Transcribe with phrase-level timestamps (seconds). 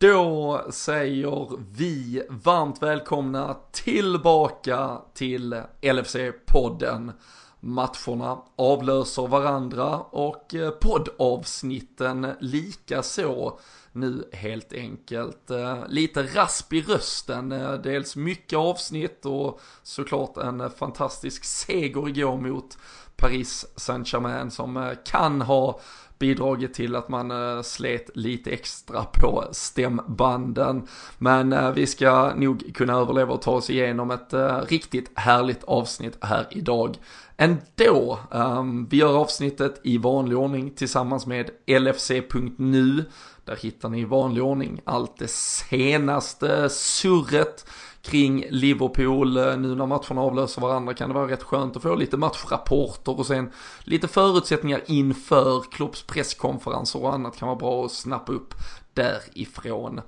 [0.00, 7.12] Då säger vi varmt välkomna tillbaka till LFC-podden.
[7.60, 13.58] Matcherna avlöser varandra och eh, poddavsnitten lika så
[13.92, 15.50] nu helt enkelt.
[15.50, 22.36] Eh, lite rasp i rösten, eh, dels mycket avsnitt och såklart en fantastisk seger igår
[22.36, 22.78] mot
[23.18, 25.80] Paris Saint-Germain som eh, kan ha
[26.18, 30.86] bidragit till att man eh, slet lite extra på stämbanden.
[31.18, 34.34] Men eh, vi ska nog kunna överleva och ta oss igenom ett
[34.68, 36.96] riktigt härligt avsnitt här idag.
[37.36, 43.04] Ändå, ehm, vi gör avsnittet i vanlig ordning tillsammans med LFC.nu.
[43.44, 47.66] Där hittar ni i vanlig ordning allt det senaste surret
[48.02, 49.36] kring Liverpool.
[49.36, 53.18] Eh, nu när matcherna avlöser varandra kan det vara rätt skönt att få lite matchrapporter
[53.18, 53.50] och sen
[53.84, 58.54] lite förutsättningar inför Klopps presskonferenser och annat kan vara bra att snappa upp
[58.94, 60.00] därifrån.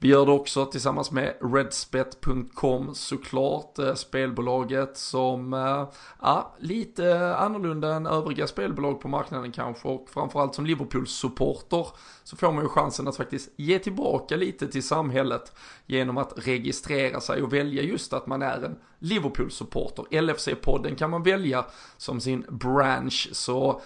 [0.00, 5.88] Vi gör det också tillsammans med Redspet.com såklart, eh, spelbolaget som, eh,
[6.22, 11.86] ja, lite annorlunda än övriga spelbolag på marknaden kanske och framförallt som Liverpool-supporter
[12.24, 15.52] så får man ju chansen att faktiskt ge tillbaka lite till samhället
[15.86, 20.04] genom att registrera sig och välja just att man är en Liverpool-supporter.
[20.10, 21.64] LFC-podden kan man välja
[21.96, 23.80] som sin branch så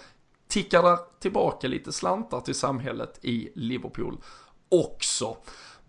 [0.47, 4.17] tickar där tillbaka lite slantar till samhället i Liverpool
[4.69, 5.37] också.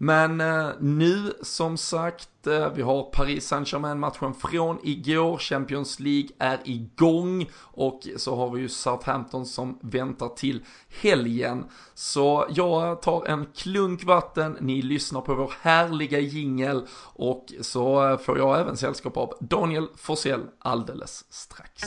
[0.04, 6.28] Men eh, nu som sagt, eh, vi har Paris Saint-Germain matchen från igår, Champions League
[6.38, 10.64] är igång och så har vi ju Southampton som väntar till
[11.02, 11.64] helgen.
[11.94, 18.18] Så jag tar en klunk vatten, ni lyssnar på vår härliga jingel och så eh,
[18.18, 21.82] får jag även sällskap av Daniel Forsell alldeles strax.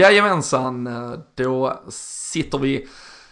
[0.00, 2.88] Jajamensan, eh, då sitter vi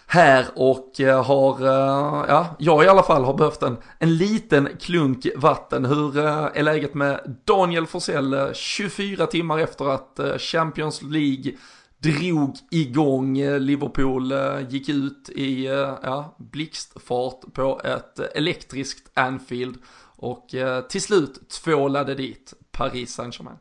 [0.06, 4.68] här och eh, har, eh, ja, jag i alla fall har behövt en, en liten
[4.80, 5.84] klunk vatten.
[5.84, 11.52] Hur är läget med Daniel Forsell 24 timmar efter att Champions League
[11.98, 14.32] drog igång, Liverpool
[14.68, 15.64] gick ut i
[16.02, 19.76] ja, blixtfart på ett elektriskt Anfield
[20.16, 20.48] och
[20.88, 23.58] till slut tvålade dit Paris Saint-Germain.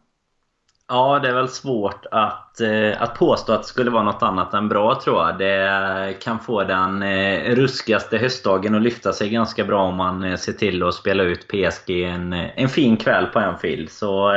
[0.90, 4.53] Ja, det är väl svårt att, eh, att påstå att det skulle vara något annat
[4.53, 5.38] än bra tror jag.
[5.38, 10.36] Det kan få den eh, ruskigaste höstdagen att lyfta sig ganska bra om man eh,
[10.36, 13.90] ser till att spela ut PSG en, en fin kväll på Anfield.
[13.90, 14.31] Så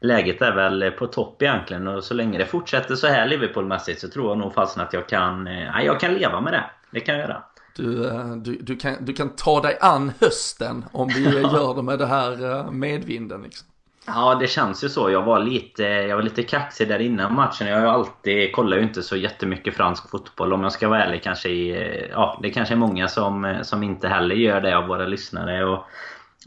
[0.00, 4.08] läget är väl på topp egentligen och så länge det fortsätter så här Liverpoolmässigt så
[4.08, 6.64] tror jag nog fastän att jag kan, ja, jag kan leva med det.
[6.90, 7.42] Det kan jag göra.
[7.76, 11.98] Du, du, du, kan, du kan ta dig an hösten om vi gör det med
[11.98, 13.42] det här medvinden.
[13.42, 13.68] Liksom.
[14.06, 15.10] Ja, det känns ju så.
[15.10, 17.66] Jag var lite, jag var lite kaxig där innan matchen.
[17.66, 21.22] Jag har alltid, kollar ju inte så jättemycket fransk fotboll om jag ska vara ärlig.
[21.22, 25.06] Kanske i, ja, det kanske är många som, som inte heller gör det av våra
[25.06, 25.64] lyssnare.
[25.64, 25.84] Och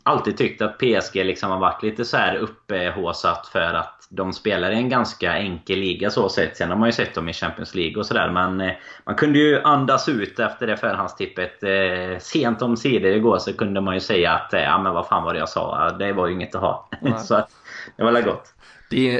[0.03, 4.71] alltid tyckt att PSG liksom har varit lite så här upphåsat för att de spelar
[4.71, 6.57] i en ganska enkel liga så sett.
[6.57, 8.31] Sen har man ju sett dem i Champions League och sådär.
[8.31, 8.73] Men eh,
[9.05, 11.63] man kunde ju andas ut efter det förhandstippet.
[11.63, 15.07] Eh, sent om sidor igår så kunde man ju säga att eh, ja men vad
[15.07, 15.91] fan var det jag sa.
[15.91, 16.89] Det var ju inget att ha.
[17.17, 17.49] så att,
[17.95, 18.53] det var väl gott.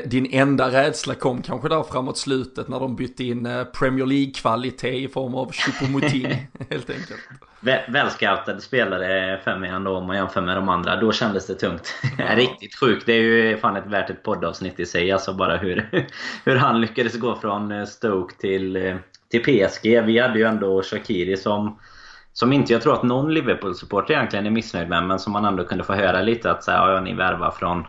[0.06, 5.08] Din, enda rädsla kom kanske där framåt slutet när de bytte in Premier League-kvalitet i
[5.08, 6.36] form av Choupo-Moting
[6.70, 7.22] helt enkelt
[7.88, 10.96] välscoutade spelare för mig ändå om man jämför med de andra.
[10.96, 11.94] Då kändes det tungt.
[12.18, 12.36] Ja.
[12.36, 13.06] Riktigt sjukt.
[13.06, 15.12] Det är ju fan ett värt ett poddavsnitt i sig.
[15.12, 15.90] Alltså bara hur,
[16.46, 18.96] hur han lyckades gå från eh, Stoke till, eh,
[19.32, 20.02] till PSG.
[20.02, 21.80] Vi hade ju ändå Shakiri som
[22.34, 25.64] som inte jag tror att någon Liverpool-supporter egentligen är missnöjd med, men som man ändå
[25.64, 27.86] kunde få höra lite att säga, ja, ni värvar från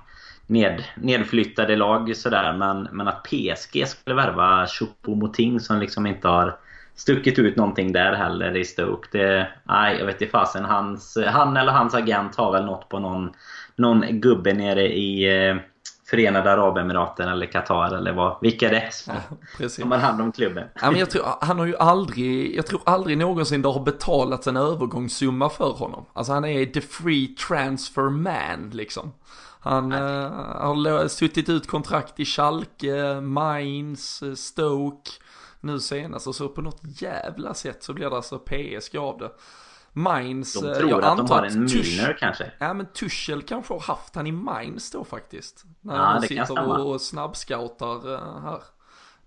[0.50, 2.52] ned, nedflyttade lag sådär.
[2.52, 6.56] Men, men att PSG skulle värva Choupo-Moting som liksom inte har
[6.94, 9.08] stuckit ut någonting där heller i Stoke.
[9.12, 10.64] Det, nej, jag vet inte fasen.
[10.64, 13.32] Hans, han eller hans agent har väl något på någon,
[13.76, 15.56] någon gubbe nere i eh,
[16.10, 19.14] Förenade Arabemiraten eller Qatar eller vad, vilka det är som,
[19.58, 20.68] ja, som har hand om klubben.
[20.82, 24.46] Ja, men jag tror, han har ju aldrig, jag tror aldrig någonsin det har betalats
[24.46, 26.06] en övergångssumma för honom.
[26.12, 29.12] Alltså han är the free transfer man liksom.
[29.60, 35.10] Han äh, har suttit ut kontrakt i Schalke, Mainz, Stoke
[35.60, 39.30] nu senast och så på något jävla sätt så blir det alltså PSG av det.
[39.92, 42.52] Mainz, de eh, tror jag att de har en Milner kanske.
[42.58, 45.64] Ja men Tuchel kanske har haft han i Mainz då faktiskt.
[45.80, 48.62] När ja, han sitter och snabbscoutar eh, här.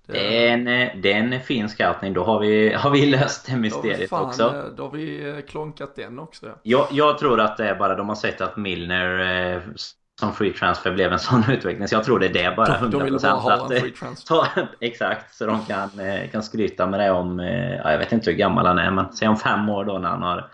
[0.08, 0.66] Det är, en,
[1.02, 2.14] det är en fin scouting.
[2.14, 4.72] Då har vi, har vi löst det mysteriet fan, också.
[4.78, 6.60] Då har vi klonkat den också.
[6.64, 9.74] Jag, jag tror att det är bara de har sett att Milner
[10.20, 11.88] som free transfer blev en sån utveckling.
[11.88, 12.78] Så jag tror det är det bara.
[12.78, 12.90] 100%.
[12.90, 14.36] De vill bara ha en free transfer.
[14.36, 14.48] Ta,
[14.80, 15.90] exakt, så de kan,
[16.32, 17.40] kan skryta med det om,
[17.84, 20.10] ja, jag vet inte hur gammal han är, men säg om fem år då när
[20.10, 20.50] han har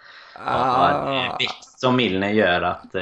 [0.46, 1.38] Ah.
[1.82, 2.96] Som Milner gör att...
[2.96, 3.02] Eh,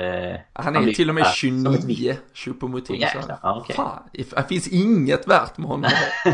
[0.53, 3.05] han är han till och med 29, Choupo-Moting.
[3.43, 3.75] Ja, okay.
[3.75, 5.91] Fan, det finns inget värt med honom.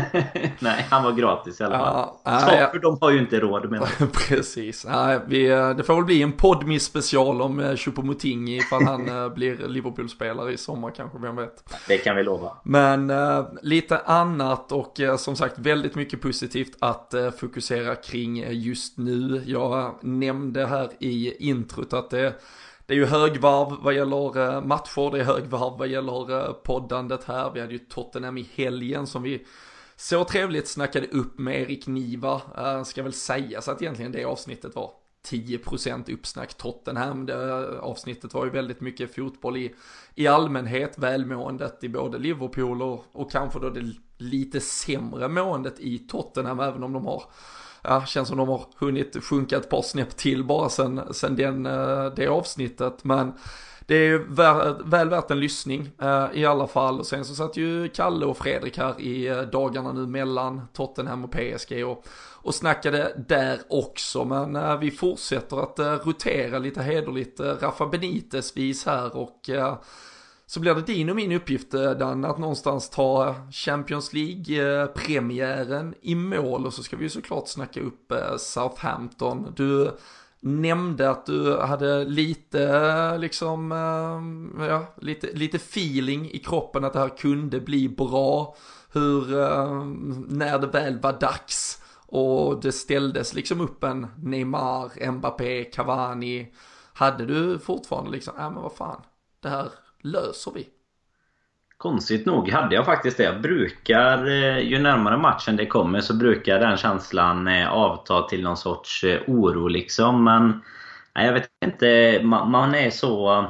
[0.58, 2.08] Nej, han var gratis i alla fall.
[2.24, 2.68] Ja, Så, ja.
[2.72, 3.88] för de har ju inte råd med
[4.28, 4.86] Precis.
[4.88, 9.28] Ja, vi, det får väl bli en podmiss special om eh, Choupo-Moting ifall han eh,
[9.28, 11.74] blir Liverpool-spelare i sommar kanske, vem vet.
[11.88, 12.52] Det kan vi lova.
[12.62, 18.44] Men uh, lite annat och uh, som sagt väldigt mycket positivt att uh, fokusera kring
[18.50, 19.42] just nu.
[19.46, 22.33] Jag nämnde här i introt att det,
[22.86, 27.24] det är ju högvarv vad gäller eh, matcher, det är högvarv vad gäller eh, poddandet
[27.24, 27.50] här.
[27.54, 29.46] Vi hade ju Tottenham i helgen som vi
[29.96, 32.40] så trevligt snackade upp med Erik Niva.
[32.58, 34.90] Eh, ska väl sägas att egentligen det avsnittet var
[35.28, 37.26] 10% uppsnack Tottenham.
[37.26, 39.74] Det avsnittet var ju väldigt mycket fotboll i,
[40.14, 45.98] i allmänhet, välmåendet i både Liverpool och, och kanske då det lite sämre måendet i
[45.98, 47.22] Tottenham, även om de har
[47.84, 51.66] ja, känns som de har hunnit sjunka ett par snäpp till bara sen, sen den,
[51.66, 53.04] eh, det avsnittet.
[53.04, 53.32] Men
[53.86, 56.98] det är väl, väl värt en lyssning eh, i alla fall.
[56.98, 61.24] Och sen så satt ju Kalle och Fredrik här i eh, dagarna nu mellan Tottenham
[61.24, 62.04] och PSG och,
[62.42, 64.24] och snackade där också.
[64.24, 69.50] Men eh, vi fortsätter att rotera lite hederligt Rafa Benites vis här och
[70.46, 76.10] så blir det din och min uppgift eh, Dan att någonstans ta Champions League-premiären eh,
[76.10, 79.52] i mål och så ska vi ju såklart snacka upp eh, Southampton.
[79.56, 79.90] Du
[80.40, 83.70] nämnde att du hade lite liksom,
[84.58, 88.56] ja, lite, lite feeling i kroppen att det här kunde bli bra.
[88.92, 89.26] Hur,
[90.34, 96.52] när det väl var dags och det ställdes liksom upp en Neymar, Mbappé, Cavani.
[96.92, 99.02] Hade du fortfarande liksom, ja men vad fan,
[99.40, 99.68] det här
[100.04, 100.68] löser vi.
[101.76, 103.24] Konstigt nog hade jag faktiskt det.
[103.24, 108.42] Jag brukar, eh, ju närmare matchen det kommer så brukar den känslan eh, avta till
[108.42, 110.24] någon sorts eh, oro liksom.
[110.24, 110.62] Men
[111.14, 113.46] jag vet inte, man, är så...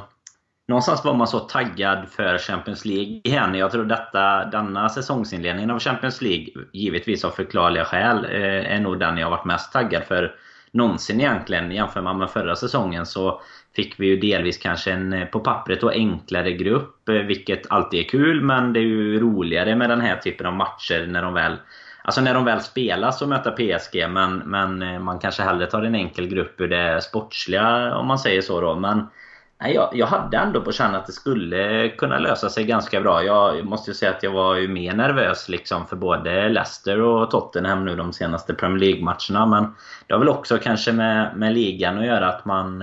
[0.67, 3.55] Någonstans var man så taggad för Champions League igen.
[3.55, 9.17] Jag tror detta, denna säsongsinledningen av Champions League, givetvis av förklarliga skäl, är nog den
[9.17, 10.35] jag varit mest taggad för
[10.71, 11.71] någonsin egentligen.
[11.71, 13.41] Jämför man med förra säsongen så
[13.75, 17.09] fick vi ju delvis kanske en, eh, på pappret och enklare grupp.
[17.09, 20.53] Eh, vilket alltid är kul, men det är ju roligare med den här typen av
[20.53, 21.57] matcher när de väl
[22.05, 25.81] Alltså när de väl spelas och möter PSG, men, men eh, man kanske hellre tar
[25.81, 28.75] en enkel grupp ur det sportsliga, om man säger så då.
[28.75, 29.07] Men
[29.61, 33.23] nej, jag, jag hade ändå på känn att det skulle kunna lösa sig ganska bra.
[33.23, 37.31] Jag måste ju säga att jag var ju mer nervös liksom för både Leicester och
[37.31, 39.45] Tottenham nu de senaste Premier League-matcherna.
[39.45, 39.75] Men
[40.07, 42.81] det har väl också kanske med, med ligan att göra att man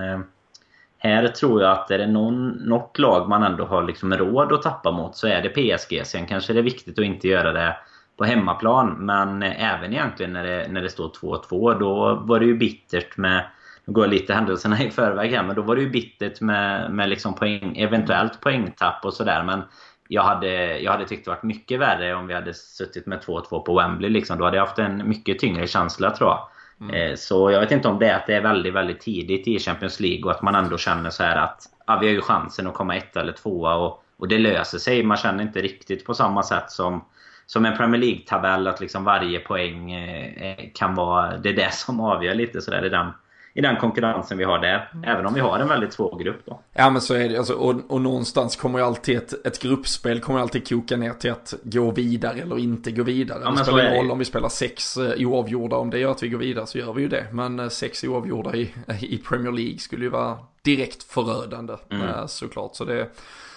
[1.03, 4.61] här tror jag att är det någon, något lag man ändå har liksom råd att
[4.61, 6.01] tappa mot så är det PSG.
[6.05, 7.77] Sen kanske det är viktigt att inte göra det
[8.17, 8.95] på hemmaplan.
[8.99, 13.17] Men eh, även egentligen när det, när det står 2-2 då var det ju bittert
[13.17, 13.45] med
[13.85, 17.09] nu går lite händelserna i förväg här, men då var det ju bittert med, med
[17.09, 19.43] liksom poäng, eventuellt poängtapp och sådär.
[19.43, 19.61] Men
[20.07, 23.59] jag hade, jag hade tyckt det varit mycket värre om vi hade suttit med 2-2
[23.59, 24.09] på Wembley.
[24.09, 24.37] Liksom.
[24.37, 26.47] Då hade jag haft en mycket tyngre känsla tror jag.
[26.81, 26.95] Mm.
[26.95, 29.59] Eh, så jag vet inte om det är att det är väldigt, väldigt tidigt i
[29.59, 32.67] Champions League och att man ändå känner så här att ja, vi har ju chansen
[32.67, 35.03] att komma ett eller tvåa och, och det löser sig.
[35.03, 37.05] Man känner inte riktigt på samma sätt som,
[37.45, 41.99] som en Premier League-tabell att liksom varje poäng eh, kan vara det är det som
[41.99, 43.11] avgör lite sådär i den
[43.55, 44.89] i den konkurrensen vi har där.
[44.93, 45.09] Mm.
[45.09, 46.59] Även om vi har en väldigt svår grupp då.
[46.73, 47.37] Ja men så är det.
[47.37, 51.31] Alltså, och, och någonstans kommer ju alltid ett, ett gruppspel kommer alltid koka ner till
[51.31, 53.41] att gå vidare eller inte gå vidare.
[53.43, 55.75] Ja, det spelar ingen roll om vi spelar sex eh, oavgjorda.
[55.75, 57.25] Om det gör att vi går vidare så gör vi ju det.
[57.31, 62.07] Men eh, sex oavgjorda i, i Premier League skulle ju vara direkt förödande mm.
[62.07, 62.75] Eh, såklart.
[62.75, 63.09] Så det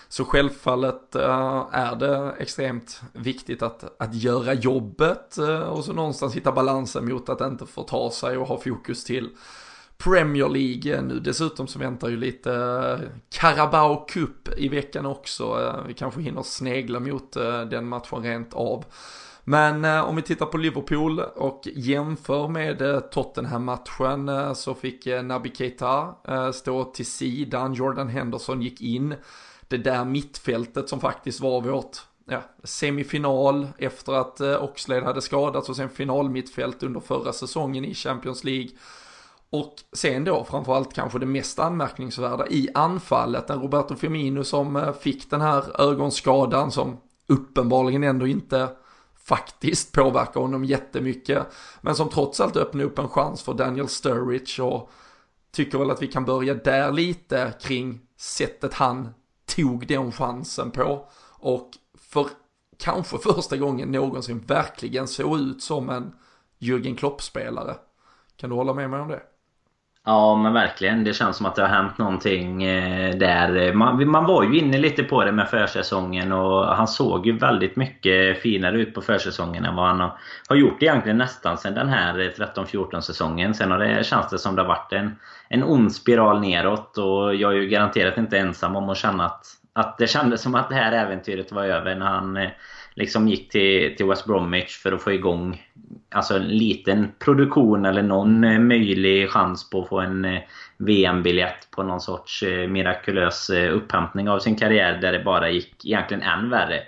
[0.09, 5.37] så självfallet är det extremt viktigt att, att göra jobbet
[5.71, 9.31] och så någonstans hitta balansen mot att inte få ta sig och ha fokus till
[9.99, 11.21] Premier League nu.
[11.21, 15.45] Dessutom så väntar ju lite eh, Carabao Cup i veckan också.
[15.45, 18.85] Eh, vi kanske hinner snegla mot eh, den matchen rent av.
[19.45, 26.15] Men om vi tittar på Liverpool och jämför med Tottenham-matchen så fick Naby Keita
[26.55, 27.75] stå till sidan.
[27.75, 29.15] Jordan Henderson gick in.
[29.69, 31.97] Det där mittfältet som faktiskt var vårt
[32.29, 38.45] ja, semifinal efter att Oxlade hade skadats och sen finalmittfält under förra säsongen i Champions
[38.45, 38.71] League.
[39.51, 44.93] Och sen då framförallt kanske det mest anmärkningsvärda i anfallet, en Roberto Firmino som eh,
[44.93, 48.69] fick den här ögonskadan som uppenbarligen ändå inte
[49.27, 51.47] faktiskt påverkar honom jättemycket.
[51.81, 54.91] Men som trots allt öppnar upp en chans för Daniel Sturridge och
[55.51, 59.09] tycker väl att vi kan börja där lite kring sättet han
[59.57, 61.09] tog den chansen på.
[61.39, 62.27] Och för
[62.79, 66.15] kanske första gången någonsin verkligen såg ut som en
[66.59, 67.77] Jürgen Klopp-spelare.
[68.37, 69.23] Kan du hålla med mig om det?
[70.09, 71.05] Ja men verkligen.
[71.05, 73.73] Det känns som att det har hänt någonting eh, där.
[73.73, 77.77] Man, man var ju inne lite på det med försäsongen och han såg ju väldigt
[77.77, 80.11] mycket finare ut på försäsongen än vad han
[80.49, 83.55] har gjort egentligen nästan sedan den här eh, 13-14 säsongen.
[83.55, 85.17] Sen har det, känns det som det har varit en,
[85.49, 89.47] en ond spiral neråt och jag är ju garanterat inte ensam om att känna att,
[89.73, 92.51] att det kändes som att det här äventyret var över när han eh,
[92.97, 95.63] liksom gick till, till West Bromwich för att få igång
[96.11, 100.41] alltså en liten produktion eller någon eh, möjlig chans på att få en eh,
[100.77, 106.23] VM-biljett på någon sorts eh, mirakulös upphämtning av sin karriär där det bara gick egentligen
[106.23, 106.83] än värre.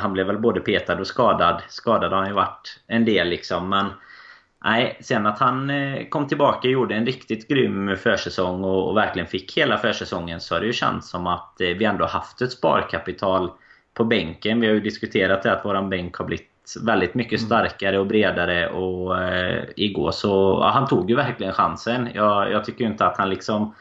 [0.00, 1.62] Han blev väl både petad och skadad.
[1.68, 3.86] Skadad har han ju varit en del liksom men
[4.64, 5.72] Nej, sen att han
[6.08, 10.54] kom tillbaka och gjorde en riktigt grym försäsong och, och verkligen fick hela försäsongen så
[10.54, 13.50] har det ju känts som att vi ändå haft ett sparkapital
[13.94, 14.60] på bänken.
[14.60, 16.50] Vi har ju diskuterat det att våran bänk har blivit
[16.84, 17.46] väldigt mycket mm.
[17.46, 22.08] starkare och bredare och eh, igår så ja, han tog ju verkligen chansen.
[22.14, 23.74] Jag, jag tycker inte att han liksom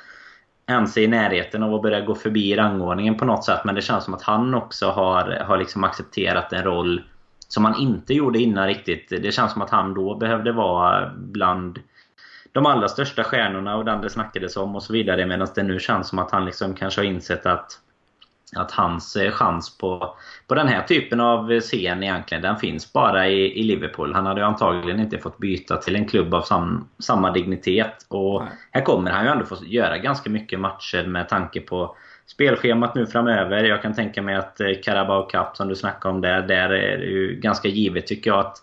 [0.68, 3.82] ens är i närheten av att börja gå förbi rangordningen på något sätt men det
[3.82, 7.04] känns som att han också har, har liksom accepterat en roll
[7.48, 9.10] som han inte gjorde innan riktigt.
[9.10, 11.80] Det känns som att han då behövde vara bland
[12.51, 15.80] de allra största stjärnorna och den det snackades om och så vidare medan det nu
[15.80, 17.80] känns som att han liksom kanske har insett att
[18.56, 20.15] att hans eh, chans på,
[20.48, 24.13] på den här typen av scen egentligen, den finns bara i, i Liverpool.
[24.13, 28.06] Han hade ju antagligen inte fått byta till en klubb av sam, samma dignitet.
[28.08, 28.51] Och Nej.
[28.72, 33.08] här kommer han ju ändå få göra ganska mycket matcher med tanke på spelschemat nu
[33.08, 33.63] framöver.
[33.63, 36.98] Jag kan tänka mig att eh, Carabao Cup som du snackade om där, där är
[36.98, 38.58] det ju ganska givet tycker jag att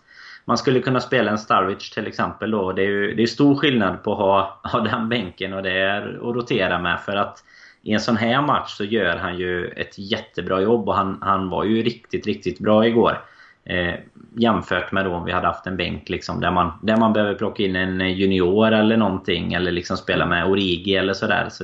[0.45, 2.71] man skulle kunna spela en Starwich till exempel då.
[2.71, 5.79] Det är ju det är stor skillnad på att ha, ha den bänken och det
[5.79, 7.43] är att rotera med för att
[7.87, 11.49] i en sån här match så gör han ju ett jättebra jobb och han, han
[11.49, 13.21] var ju riktigt, riktigt bra igår.
[13.63, 13.93] Eh,
[14.35, 17.35] jämfört med då om vi hade haft en bänk liksom, där, man, där man behöver
[17.35, 21.47] plocka in en junior eller någonting eller liksom spela med Origi eller sådär.
[21.49, 21.63] Så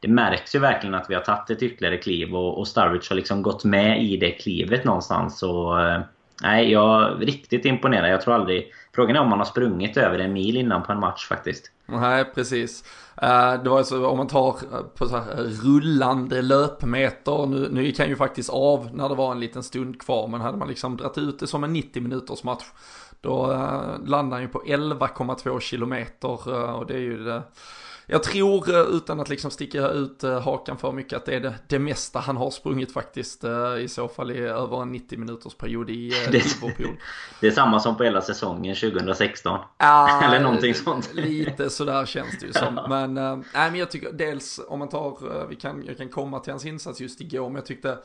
[0.00, 3.16] det märks ju verkligen att vi har tagit ett ytterligare kliv och, och Starwich har
[3.16, 5.42] liksom gått med i det klivet någonstans.
[5.42, 6.00] Och, eh,
[6.42, 8.10] nej, jag är riktigt imponerad.
[8.10, 8.72] Jag tror aldrig...
[8.94, 11.70] Frågan är om man har sprungit över en mil innan på en match faktiskt.
[11.86, 12.84] Nej, precis.
[13.16, 15.34] Eh, det var alltså om man tar eh, på så här
[15.64, 20.00] rullande löpmeter, nu, nu gick han ju faktiskt av när det var en liten stund
[20.00, 22.64] kvar, men hade man liksom dragit ut det som en 90 minuters match,
[23.20, 27.42] då eh, landar han ju på 11,2 kilometer och det är ju det
[28.12, 31.40] jag tror, eh, utan att liksom sticka ut eh, hakan för mycket, att det är
[31.40, 33.44] det, det mesta han har sprungit faktiskt.
[33.44, 36.96] Eh, I så fall i över en 90 minuters period i Liverpool.
[37.40, 39.58] Det är samma som på hela säsongen 2016.
[39.76, 41.10] Ah, Eller någonting sånt.
[41.14, 42.74] Lite sådär känns det ju som.
[42.88, 46.52] Men, äh, men jag tycker dels, om man tar, vi kan, jag kan komma till
[46.52, 47.98] hans insats just igår, men jag tyckte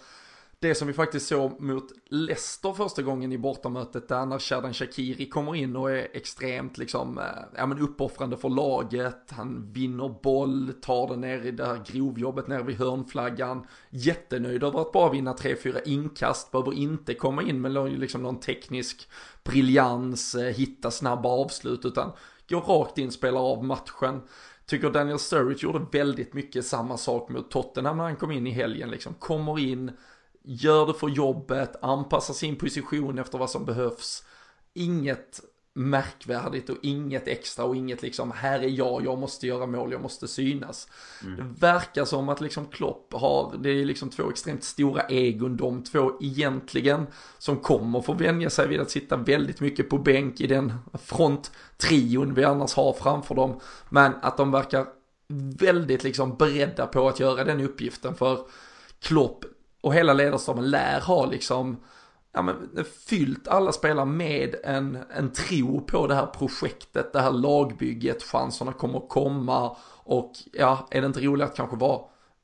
[0.59, 5.29] det som vi faktiskt såg mot Leicester första gången i bortamötet där när Shadan Shakiri
[5.29, 7.23] kommer in och är extremt liksom, eh,
[7.55, 12.47] ja men uppoffrande för laget, han vinner boll, tar den ner i det här grovjobbet
[12.47, 17.99] ner vid hörnflaggan, jättenöjd över att bara vinna 3-4 inkast, behöver inte komma in med
[17.99, 19.09] liksom någon teknisk
[19.43, 22.11] briljans, eh, hitta snabba avslut utan
[22.49, 24.21] går rakt in, spelar av matchen.
[24.65, 28.51] Tycker Daniel Sturridge gjorde väldigt mycket samma sak mot Tottenham när han kom in i
[28.51, 29.91] helgen liksom, kommer in,
[30.47, 34.23] gör det för jobbet, anpassar sin position efter vad som behövs.
[34.73, 35.41] Inget
[35.73, 40.01] märkvärdigt och inget extra och inget liksom, här är jag, jag måste göra mål, jag
[40.01, 40.87] måste synas.
[41.23, 41.37] Mm.
[41.37, 45.83] Det verkar som att liksom Klopp har, det är liksom två extremt stora egon de
[45.83, 50.47] två egentligen, som kommer få vänja sig vid att sitta väldigt mycket på bänk i
[50.47, 53.59] den fronttrion vi annars har framför dem.
[53.89, 54.85] Men att de verkar
[55.59, 58.39] väldigt liksom beredda på att göra den uppgiften för
[58.99, 59.45] Klopp
[59.81, 61.77] och hela ledarstaben lär ha liksom
[62.33, 67.31] ja, men, fyllt alla spelare med en, en tro på det här projektet, det här
[67.31, 72.01] lagbygget, chanserna kommer att komma och ja, är det inte roligt att kanske vara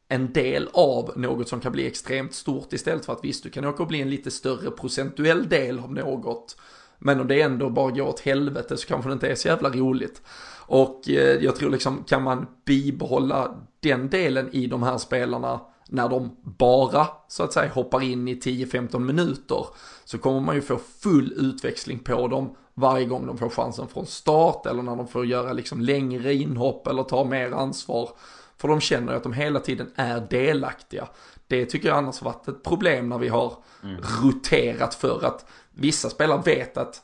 [0.07, 3.65] en del av något som kan bli extremt stort istället för att visst, du kan
[3.65, 6.57] åka och bli en lite större procentuell del av något.
[6.99, 9.69] Men om det ändå bara går åt helvete så kanske det inte är så jävla
[9.69, 10.21] roligt.
[10.65, 15.59] Och eh, jag tror liksom, kan man bibehålla den delen i de här spelarna
[15.93, 19.65] när de bara så att säga hoppar in i 10-15 minuter
[20.05, 24.05] så kommer man ju få full utväxling på dem varje gång de får chansen från
[24.05, 28.09] start eller när de får göra liksom längre inhopp eller ta mer ansvar.
[28.57, 31.07] För de känner att de hela tiden är delaktiga.
[31.47, 34.01] Det tycker jag annars varit ett problem när vi har mm.
[34.23, 37.03] roterat för att vissa spelare vet att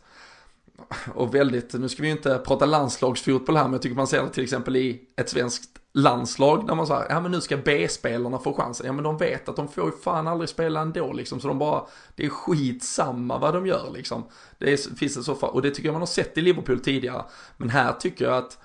[1.15, 4.23] och väldigt, nu ska vi ju inte prata landslagsfotboll här, men jag tycker man ser
[4.23, 8.37] det till exempel i ett svenskt landslag när man säger, ja men nu ska B-spelarna
[8.37, 8.85] få chansen.
[8.85, 11.59] Ja men de vet att de får ju fan aldrig spela ändå liksom, så de
[11.59, 11.83] bara,
[12.15, 14.23] det är skitsamma vad de gör liksom.
[14.57, 16.79] Det är, finns det så fall, och det tycker jag man har sett i Liverpool
[16.79, 17.25] tidigare.
[17.57, 18.57] Men här tycker jag att,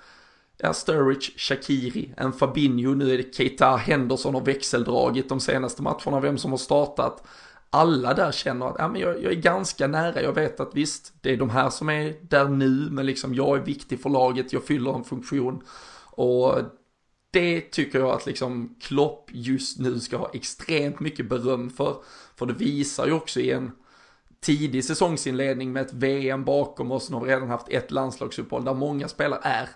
[0.57, 6.19] ja Sturridge, Shakiri, en Fabinho, nu är det Keita, Henderson har växeldragit de senaste matcherna,
[6.19, 7.23] vem som har startat
[7.69, 11.13] alla där känner att ja, men jag, jag, är ganska nära, jag vet att visst,
[11.21, 14.53] det är de här som är där nu, men liksom jag är viktig för laget,
[14.53, 15.63] jag fyller en funktion.
[16.11, 16.55] Och
[17.31, 21.95] det tycker jag att liksom Klopp just nu ska ha extremt mycket beröm för.
[22.35, 23.71] För det visar ju också i en
[24.39, 28.73] tidig säsongsinledning med ett VM bakom oss, nu har vi redan haft ett landslagsuppehåll där
[28.73, 29.69] många spelare är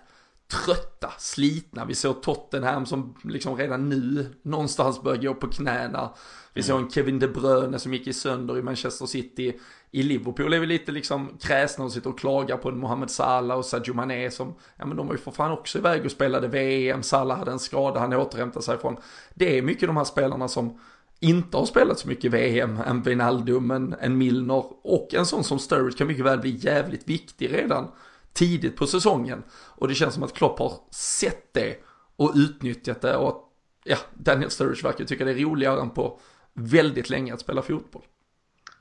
[0.50, 1.84] trötta, slitna.
[1.84, 6.10] Vi såg Tottenham som liksom redan nu någonstans börjar gå på knäna.
[6.54, 9.60] Vi såg en Kevin De Bruyne som gick i sönder i Manchester City.
[9.90, 13.64] I Liverpool är vi lite liksom kräsna och sitter och klagar på Mohamed Salah och
[13.64, 17.02] Sadio Mané som, ja men de var ju för fan också iväg och spelade VM.
[17.02, 18.96] Salah hade en skada han återhämtade sig från.
[19.34, 20.78] Det är mycket de här spelarna som
[21.20, 25.58] inte har spelat så mycket VM, en Wijnaldum, en, en Milner och en sån som
[25.58, 27.88] Sturridge kan mycket väl bli jävligt viktig redan
[28.32, 29.42] tidigt på säsongen.
[29.52, 31.76] Och det känns som att Klopp har sett det
[32.16, 33.50] och utnyttjat det och
[33.84, 36.18] ja, Daniel Sturridge verkar tycka det är roligare än på
[36.54, 38.02] väldigt länge att spela fotboll.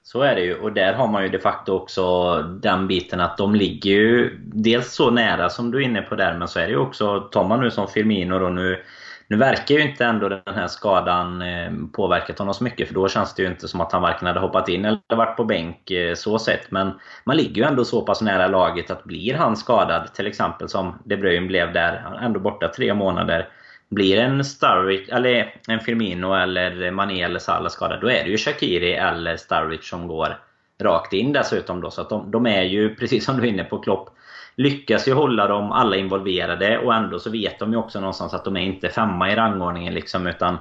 [0.04, 3.38] Så är det ju och där har man ju de facto också den biten att
[3.38, 6.64] de ligger ju dels så nära som du är inne på där men så är
[6.64, 8.84] det ju också, tar man nu som Firmino då nu
[9.30, 13.08] nu verkar ju inte ändå den här skadan eh, påverkat honom så mycket för då
[13.08, 15.92] känns det ju inte som att han varken hade hoppat in eller varit på bänk
[15.92, 16.72] eh, så sett.
[16.72, 16.92] Men
[17.24, 21.00] man ligger ju ändå så pass nära laget att blir han skadad, till exempel som
[21.06, 23.48] De Bruyne blev där, ändå borta tre månader.
[23.90, 28.38] Blir en Starwich, eller en Firmino eller Mané eller Salah skadad, då är det ju
[28.38, 30.38] Shakiri eller Starwich som går
[30.82, 31.92] rakt in dessutom då.
[31.92, 34.10] Så att de, de är ju, precis som du är inne på Klopp,
[34.60, 38.46] lyckas ju hålla dem alla involverade och ändå så vet de ju också någonstans att
[38.46, 40.58] de är inte femma i rangordningen liksom utan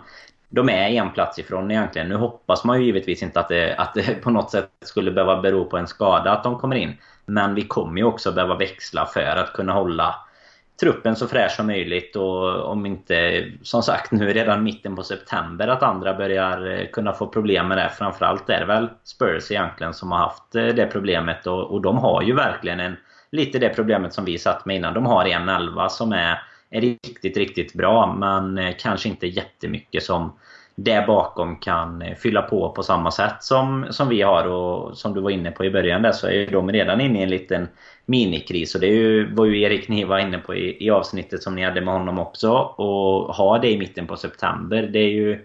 [0.49, 2.09] de är en plats ifrån egentligen.
[2.09, 5.40] Nu hoppas man ju givetvis inte att det, att det på något sätt skulle behöva
[5.42, 6.96] bero på en skada att de kommer in.
[7.27, 10.14] Men vi kommer ju också behöva växla för att kunna hålla
[10.81, 15.68] truppen så fräsch som möjligt och om inte, som sagt, nu redan mitten på september
[15.68, 17.90] att andra börjar eh, kunna få problem med det.
[17.99, 21.99] Framförallt är det väl Spurs egentligen som har haft eh, det problemet och, och de
[21.99, 22.96] har ju verkligen en
[23.31, 24.95] lite det problemet som vi satt med innan.
[24.95, 30.03] De har en elva som är, är riktigt, riktigt bra men eh, kanske inte jättemycket
[30.03, 30.33] som
[30.81, 34.47] det bakom kan eh, fylla på på samma sätt som, som vi har.
[34.47, 37.23] Och som du var inne på i början där så är de redan inne i
[37.23, 37.69] en liten
[38.07, 38.75] minikris.
[38.75, 41.64] Och det är ju, var ju Erik Niva inne på i, i avsnittet som ni
[41.64, 42.53] hade med honom också.
[42.57, 45.45] Och ha det i mitten på september, det är ju...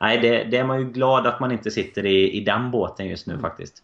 [0.00, 3.06] Nej, det, det är man ju glad att man inte sitter i, i den båten
[3.06, 3.82] just nu faktiskt.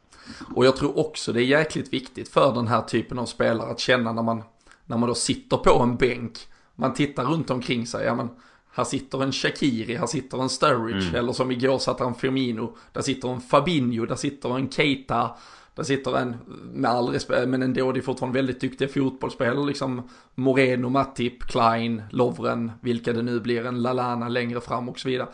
[0.55, 3.81] Och jag tror också det är jäkligt viktigt för den här typen av spelare att
[3.81, 4.43] känna när man,
[4.87, 6.38] när man då sitter på en bänk.
[6.75, 8.29] Man tittar runt omkring sig, ja men
[8.73, 11.14] här sitter en Shakiri, här sitter en Sturridge, mm.
[11.14, 15.31] eller som igår satt en Firmino, där sitter en Fabinho, där sitter en Keita,
[15.79, 16.37] där sitter en,
[16.73, 22.03] med all respekt, men ändå det är fortfarande väldigt duktiga fotbollsspelare, liksom Moreno, Matip, Klein,
[22.11, 25.29] Lovren, vilka det nu blir, en Lalana längre fram och så vidare.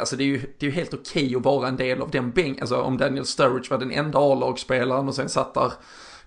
[0.00, 2.10] Alltså det är ju, det är ju helt okej okay att vara en del av
[2.10, 5.72] den bänken, alltså om Daniel Sturridge var den enda A-lagsspelaren och sen satt där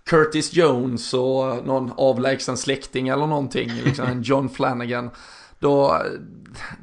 [0.04, 5.10] Curtis Jones och någon avlägsen släkting eller någonting, liksom en John Flanagan.
[5.60, 6.02] Då,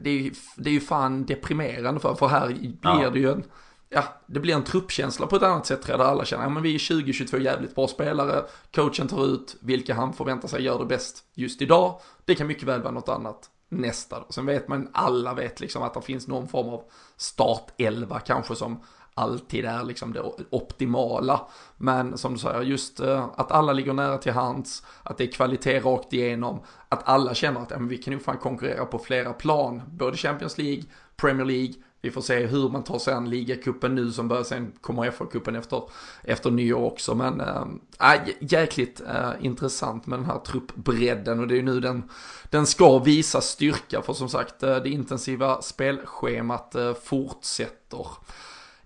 [0.02, 3.10] det är, ju, det är ju fan deprimerande för, för här blir ja.
[3.10, 3.44] det ju en,
[3.88, 6.50] ja, det blir en truppkänsla på ett annat sätt tror jag, där alla känner, ja
[6.50, 10.78] men vi är 20-22 jävligt bra spelare, coachen tar ut vilka han förväntar sig gör
[10.78, 14.26] det bäst just idag, det kan mycket väl vara något annat nästa då.
[14.28, 16.84] Sen vet man, alla vet liksom att det finns någon form av
[17.16, 18.80] startelva kanske som
[19.18, 21.40] alltid är liksom det optimala.
[21.76, 25.32] Men som du säger, just eh, att alla ligger nära till hands, att det är
[25.32, 28.98] kvalitet rakt igenom, att alla känner att ja, men vi kan nog fan konkurrera på
[28.98, 30.82] flera plan, både Champions League,
[31.16, 34.72] Premier League, vi får se hur man tar sig an ligacupen nu som börjar sen
[34.80, 35.82] kommer FA-cupen efter,
[36.22, 37.14] efter nyår också.
[37.14, 42.02] Men eh, äh, jäkligt äh, intressant med den här truppbredden och det är nu den,
[42.50, 48.06] den ska visa styrka för som sagt äh, det intensiva spelschemat äh, fortsätter.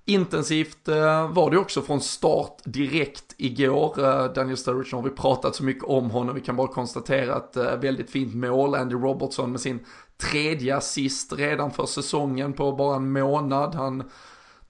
[0.05, 0.89] Intensivt
[1.31, 3.95] var det också från start direkt igår.
[4.35, 6.35] Daniel Sturridge har vi pratat så mycket om honom.
[6.35, 8.75] Vi kan bara konstatera att väldigt fint mål.
[8.75, 9.81] Andy Robertson med sin
[10.17, 13.75] tredje assist redan för säsongen på bara en månad.
[13.75, 14.11] Han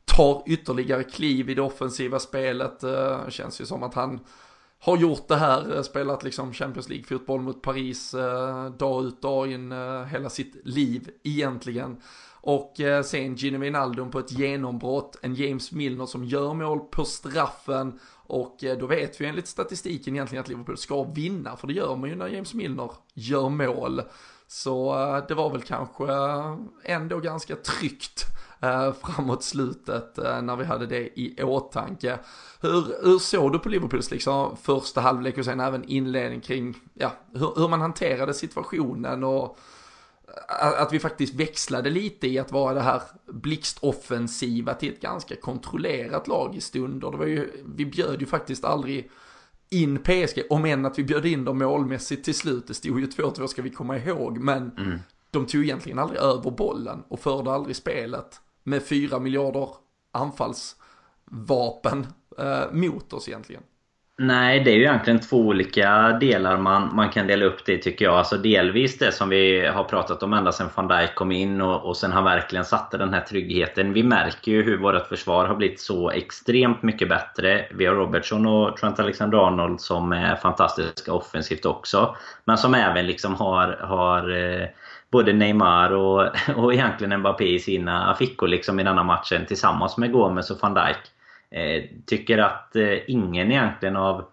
[0.05, 2.83] tar ytterligare kliv i det offensiva spelet.
[2.83, 4.21] Eh, det känns ju som att han
[4.79, 9.53] har gjort det här, eh, spelat liksom Champions League-fotboll mot Paris eh, dag ut dag
[9.53, 9.73] in
[10.11, 11.97] hela sitt liv egentligen.
[12.45, 12.75] Och
[13.05, 18.57] sen Gino Wijnaldum på ett genombrott, en James Milner som gör mål på straffen Och
[18.81, 22.17] då vet vi enligt statistiken egentligen att Liverpool ska vinna, för det gör man ju
[22.17, 24.03] när James Milner gör mål.
[24.53, 28.25] Så eh, det var väl kanske eh, ändå ganska tryggt
[28.61, 32.19] eh, framåt slutet när vi hade det i åtanke.
[32.61, 37.13] Hur, hur såg du på Liverpools liksom första halvlek och sen även inledning kring ja,
[37.33, 39.59] hur, hur man hanterade situationen och
[40.79, 46.29] att vi faktiskt växlade lite i att vara det här blixtoffensiva till ett ganska kontrollerat
[46.29, 47.11] lag i stunder.
[47.11, 49.11] Det var ju, vi bjöd ju faktiskt aldrig
[49.73, 52.67] in PSG, om än att vi bjöd in dem målmässigt till slut.
[52.67, 54.99] Det stod ju 2-2 ska vi komma ihåg, men mm.
[55.31, 59.69] de tog egentligen aldrig över bollen och förde aldrig spelet med fyra miljarder
[60.13, 62.07] anfallsvapen
[62.39, 63.63] eh, mot oss egentligen.
[64.25, 68.05] Nej, det är ju egentligen två olika delar man, man kan dela upp det tycker
[68.05, 68.15] jag.
[68.15, 71.85] Alltså delvis det som vi har pratat om ända sedan van Dijk kom in och,
[71.85, 73.93] och sen han verkligen satte den här tryggheten.
[73.93, 77.67] Vi märker ju hur vårt försvar har blivit så extremt mycket bättre.
[77.75, 82.17] Vi har Robertson och Trent Alexander-Arnold som är fantastiska offensivt också.
[82.45, 84.67] Men som även liksom har, har eh,
[85.11, 90.13] både Neymar och, och egentligen Mbappé i sina fickor liksom i denna matchen tillsammans med
[90.13, 91.13] Gomes och van Dijk.
[91.53, 94.25] Eh, tycker att eh, ingen egentligen av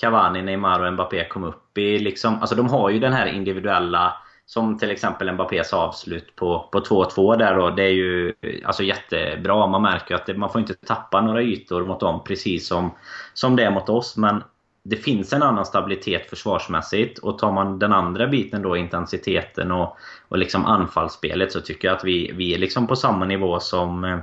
[0.00, 2.40] Cavani, Neymar och Mbappé kom upp i liksom...
[2.40, 4.14] Alltså de har ju den här individuella
[4.46, 7.70] som till exempel Mbappés avslut på, på 2-2 där då.
[7.70, 9.66] Det är ju alltså jättebra.
[9.66, 12.90] Man märker att det, man får inte tappa några ytor mot dem precis som,
[13.34, 14.16] som det är mot oss.
[14.16, 14.42] Men
[14.82, 17.18] det finns en annan stabilitet försvarsmässigt.
[17.18, 19.96] Och tar man den andra biten då, intensiteten och,
[20.28, 24.04] och liksom anfallsspelet, så tycker jag att vi, vi är liksom på samma nivå som,
[24.04, 24.18] eh,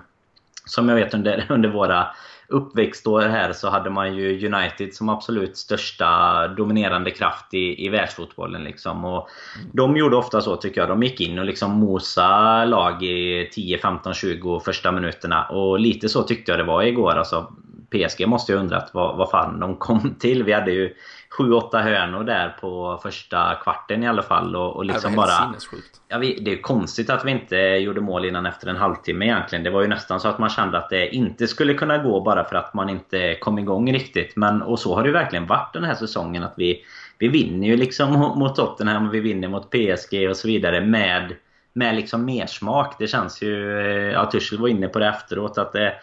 [0.66, 2.08] som jag vet under, under våra
[2.48, 8.64] uppväxtår här så hade man ju United som absolut största dominerande kraft i, i världsfotbollen.
[8.64, 9.06] Liksom.
[9.06, 9.30] Och
[9.74, 10.90] de gjorde ofta så tycker jag.
[10.90, 15.44] De gick in och liksom mosa lag i 10, 15, 20 första minuterna.
[15.46, 17.12] Och lite så tyckte jag det var igår.
[17.12, 17.54] Alltså,
[17.96, 20.44] PSG måste ju undrat vad, vad fan de kom till.
[20.44, 20.94] Vi hade ju
[21.38, 24.56] 7-8 hörnor där på första kvarten i alla fall.
[24.56, 25.56] Och, och liksom det var bara...
[26.08, 29.64] Ja, vi, det är konstigt att vi inte gjorde mål innan efter en halvtimme egentligen.
[29.64, 32.44] Det var ju nästan så att man kände att det inte skulle kunna gå bara
[32.44, 34.36] för att man inte kom igång riktigt.
[34.36, 36.44] Men, och så har det verkligen varit den här säsongen.
[36.44, 36.82] att Vi,
[37.18, 41.36] vi vinner ju liksom mot Tottenham och vi vinner mot PSG och så vidare med,
[41.74, 42.96] med liksom mersmak.
[43.00, 43.80] Det känns ju...
[43.80, 45.58] Eh, ja, Tuchel var inne på det efteråt.
[45.58, 45.94] att det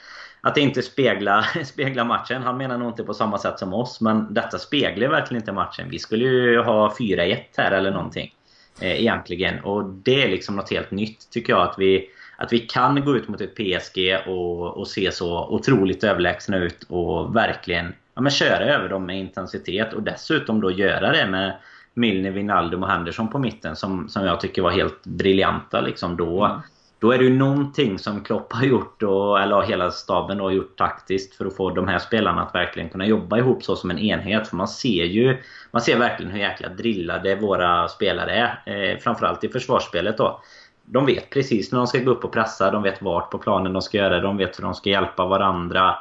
[0.43, 2.43] att inte spegla, spegla matchen.
[2.43, 5.91] Han menar nog inte på samma sätt som oss, men detta speglar verkligen inte matchen.
[5.91, 8.35] Vi skulle ju ha 4-1 här eller någonting.
[8.81, 9.61] Eh, egentligen.
[9.61, 11.63] Och det är liksom något helt nytt tycker jag.
[11.63, 16.05] Att vi, att vi kan gå ut mot ett PSG och, och se så otroligt
[16.05, 19.93] överlägsna ut och verkligen ja, men köra över dem med intensitet.
[19.93, 21.57] Och dessutom då göra det med
[21.95, 25.81] Milner, Wijnaldum och Henderson på mitten som, som jag tycker var helt briljanta.
[25.81, 26.45] Liksom då.
[26.45, 26.61] Mm.
[27.03, 30.79] Då är det ju någonting som Klopp har gjort, och, eller hela staben har gjort
[30.79, 33.99] taktiskt för att få de här spelarna att verkligen kunna jobba ihop så som en
[33.99, 34.49] enhet.
[34.49, 35.37] För man ser ju
[35.71, 38.93] man ser verkligen hur jäkla drillade våra spelare är.
[38.93, 40.41] Eh, framförallt i försvarsspelet då.
[40.85, 43.73] De vet precis när de ska gå upp och pressa, de vet vart på planen
[43.73, 45.95] de ska göra det, de vet hur de ska hjälpa varandra.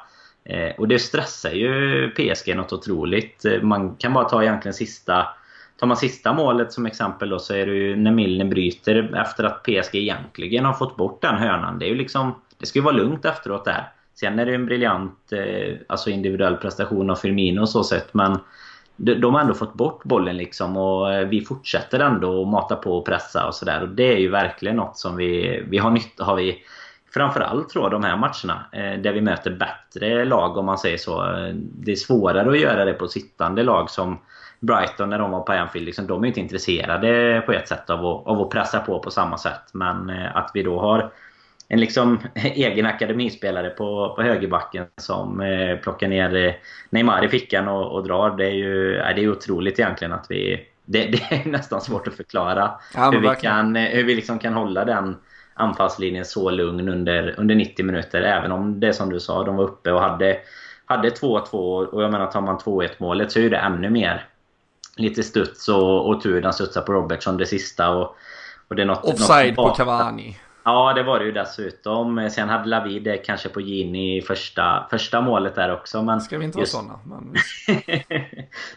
[0.43, 3.45] Eh, och det stressar ju PSG något otroligt.
[3.45, 5.27] Eh, man kan bara ta egentligen sista
[5.81, 9.43] Tar man sista målet som exempel då så är det ju när Milner bryter efter
[9.43, 11.79] att PSG egentligen har fått bort den hörnan.
[11.79, 12.35] Det är ju liksom...
[12.57, 13.89] Det ska ju vara lugnt efteråt där.
[14.15, 18.37] Sen är det en briljant eh, alltså individuell prestation av Firmino och så sett men
[18.95, 22.97] de har ändå fått bort bollen liksom och eh, vi fortsätter ändå att mata på
[22.97, 23.81] och pressa och sådär.
[23.81, 26.39] Och det är ju verkligen något som vi, vi har nytta av
[27.13, 30.97] Framförallt tror jag de här matcherna eh, där vi möter bättre lag om man säger
[30.97, 31.23] så.
[31.23, 34.17] Eh, det är svårare att göra det på sittande lag som
[34.61, 38.05] Brighton när de var på Anfield, liksom, de är inte intresserade på ett sätt av
[38.05, 39.61] att, av att pressa på på samma sätt.
[39.73, 41.11] Men eh, att vi då har
[41.67, 46.53] en liksom egen akademispelare på, på högerbacken som eh, plockar ner eh,
[46.89, 48.37] Neymar i fickan och, och drar.
[48.37, 50.67] Det är ju är det är otroligt egentligen att vi...
[50.85, 54.39] Det, det är nästan svårt att förklara ja, hur, vi kan, eh, hur vi liksom
[54.39, 55.17] kan hålla den
[55.53, 58.21] anfallslinjen så lugn under, under 90 minuter.
[58.21, 60.37] Även om det som du sa, de var uppe och hade
[60.85, 64.25] hade 2-2 och jag menar tar man 2-1 målet så är det ännu mer
[65.01, 66.41] lite studs och, och tur.
[66.41, 67.89] Den studsar på Robertson det sista.
[67.89, 68.15] Och,
[68.67, 70.37] och det är något, Offside något på Cavani.
[70.63, 72.29] Ja, det var det ju dessutom.
[72.31, 76.01] Sen hade Lavid det kanske på Gini i första, första målet där också.
[76.01, 76.75] Men Ska vi inte just...
[76.75, 76.99] ha sådana?
[77.05, 77.35] Men...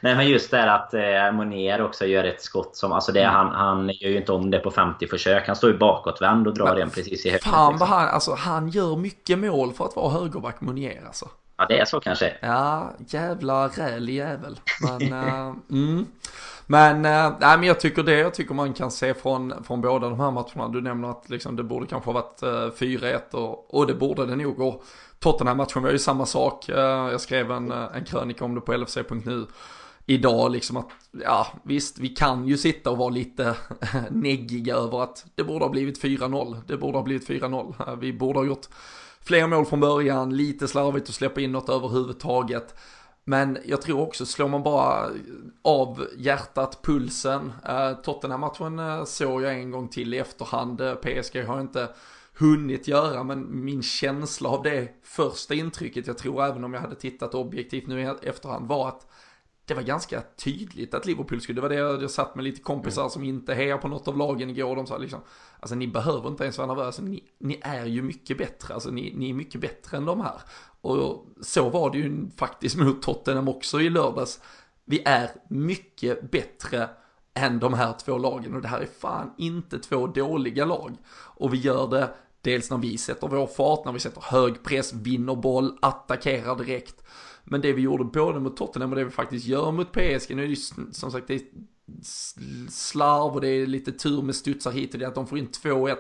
[0.01, 2.93] Nej, men just det här att eh, Monier också gör ett skott som...
[2.93, 3.35] Alltså det, mm.
[3.35, 5.47] han, han gör ju inte om det på 50 försök.
[5.47, 7.53] Han står ju bakåtvänd och drar men, den precis i höften.
[7.53, 7.89] Fan liksom.
[7.89, 11.29] han, alltså, han gör mycket mål för att vara högerback Monier alltså.
[11.57, 12.37] Ja, det är så kanske.
[12.41, 14.61] Ja, jävla rälig jävel.
[14.83, 16.07] Men, uh, mm.
[16.67, 20.09] men, uh, nej, men jag tycker det, jag tycker man kan se från, från båda
[20.09, 20.69] de här matcherna.
[20.69, 23.95] Du nämner att liksom, det borde kanske ha varit eh, uh, 4-1 och, och det
[23.95, 24.61] borde det nog.
[24.61, 24.85] Och
[25.19, 26.69] Tottenham-matchen var ju samma sak.
[26.69, 29.47] Uh, jag skrev en, en krönika om det på LFC.nu
[30.07, 30.89] idag liksom att,
[31.25, 33.57] ja visst, vi kan ju sitta och vara lite
[34.11, 36.57] neggiga över att det borde ha blivit 4-0.
[36.67, 37.97] Det borde ha blivit 4-0.
[37.97, 38.69] Vi borde ha gjort
[39.25, 42.75] fler mål från början, lite slarvigt att släppa in något överhuvudtaget.
[43.25, 45.11] Men jag tror också, slår man bara
[45.63, 51.45] av hjärtat, pulsen, eh, Tottenham-matchen eh, såg jag en gång till i efterhand, eh, PSG
[51.47, 51.89] har inte
[52.39, 56.95] hunnit göra, men min känsla av det första intrycket, jag tror även om jag hade
[56.95, 59.07] tittat objektivt nu i efterhand, var att
[59.67, 62.61] det var ganska tydligt att Liverpool skulle, det var det jag, jag satt med lite
[62.61, 63.11] kompisar mm.
[63.11, 65.21] som inte hejar på något av lagen igår, och de sa liksom,
[65.61, 69.13] alltså ni behöver inte ens vara nervösa, ni, ni är ju mycket bättre, alltså ni,
[69.17, 70.41] ni är mycket bättre än de här.
[70.81, 74.41] Och så var det ju faktiskt mot Tottenham också i lördags.
[74.85, 76.89] Vi är mycket bättre
[77.35, 80.97] än de här två lagen och det här är fan inte två dåliga lag.
[81.15, 84.93] Och vi gör det dels när vi sätter vår fart, när vi sätter hög press,
[84.93, 87.05] vinner boll, attackerar direkt.
[87.45, 90.43] Men det vi gjorde både mot Tottenham och det vi faktiskt gör mot PSG, nu
[90.43, 91.43] är det ju som sagt det är
[92.71, 95.49] slarv och det är lite tur med studsar hit och det att de får in
[95.49, 95.97] 2-1.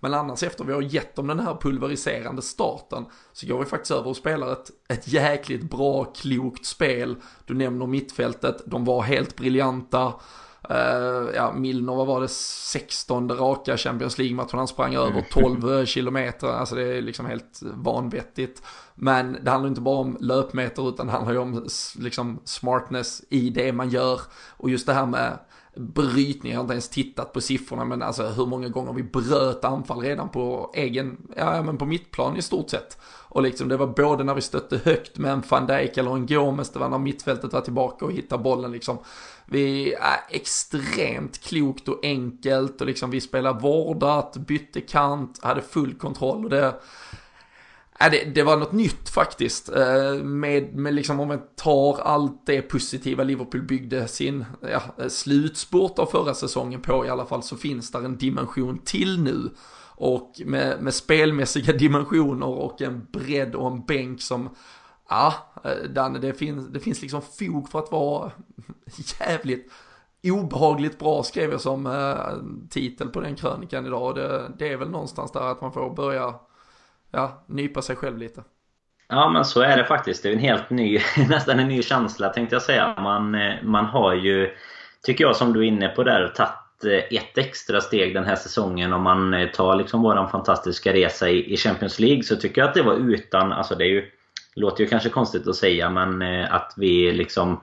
[0.00, 3.90] Men annars efter vi har gett dem den här pulveriserande starten så går vi faktiskt
[3.90, 7.16] över och spelar ett, ett jäkligt bra, klokt spel.
[7.44, 10.14] Du nämner mittfältet, de var helt briljanta.
[10.70, 15.86] Uh, ja, Milner, vad var det, 16 raka Champions League-matchen, han sprang över 12 mm.
[15.86, 18.62] kilometer, alltså det är liksom helt vanvettigt.
[18.94, 21.66] Men det handlar inte bara om löpmeter utan det handlar ju om
[21.98, 24.20] liksom smartness i det man gör.
[24.56, 25.38] Och just det här med
[25.76, 29.64] brytning, jag har inte ens tittat på siffrorna men alltså hur många gånger vi bröt
[29.64, 32.98] anfall redan på egen, ja men på mittplan i stort sett.
[33.28, 36.26] Och liksom det var både när vi stötte högt med en van Dijk eller en
[36.26, 38.98] Gomes, det var när mittfältet var tillbaka och hittade bollen liksom.
[39.46, 45.94] Vi är extremt klokt och enkelt och liksom vi spelar vårdat, bytte kant, hade full
[45.94, 46.74] kontroll och det
[47.98, 49.68] Ja, det, det, var något nytt faktiskt.
[49.68, 55.98] Eh, med, med liksom om man tar allt det positiva Liverpool byggde sin ja, slutspurt
[55.98, 59.50] av förra säsongen på i alla fall så finns där en dimension till nu.
[59.96, 64.48] Och med, med spelmässiga dimensioner och en bredd och en bänk som
[65.08, 68.32] Ja, äh, Danne, det finns, det finns liksom fog för att vara
[69.20, 69.70] jävligt
[70.22, 71.88] obehagligt bra skrev jag som
[72.70, 74.14] titel på den krönikan idag.
[74.14, 76.34] Det, det är väl någonstans där att man får börja
[77.14, 78.44] ja, nypa sig själv lite.
[79.08, 80.22] Ja men så är det faktiskt.
[80.22, 82.94] Det är en helt ny, nästan en ny känsla tänkte jag säga.
[82.98, 84.50] Man, eh, man har ju,
[85.02, 88.36] tycker jag som du är inne på där, tagit eh, ett extra steg den här
[88.36, 88.92] säsongen.
[88.92, 92.74] Om man eh, tar liksom våran fantastiska resa i, Champions League så tycker jag att
[92.74, 94.10] det var utan, alltså det är ju,
[94.54, 97.60] låter ju kanske konstigt att säga men att vi liksom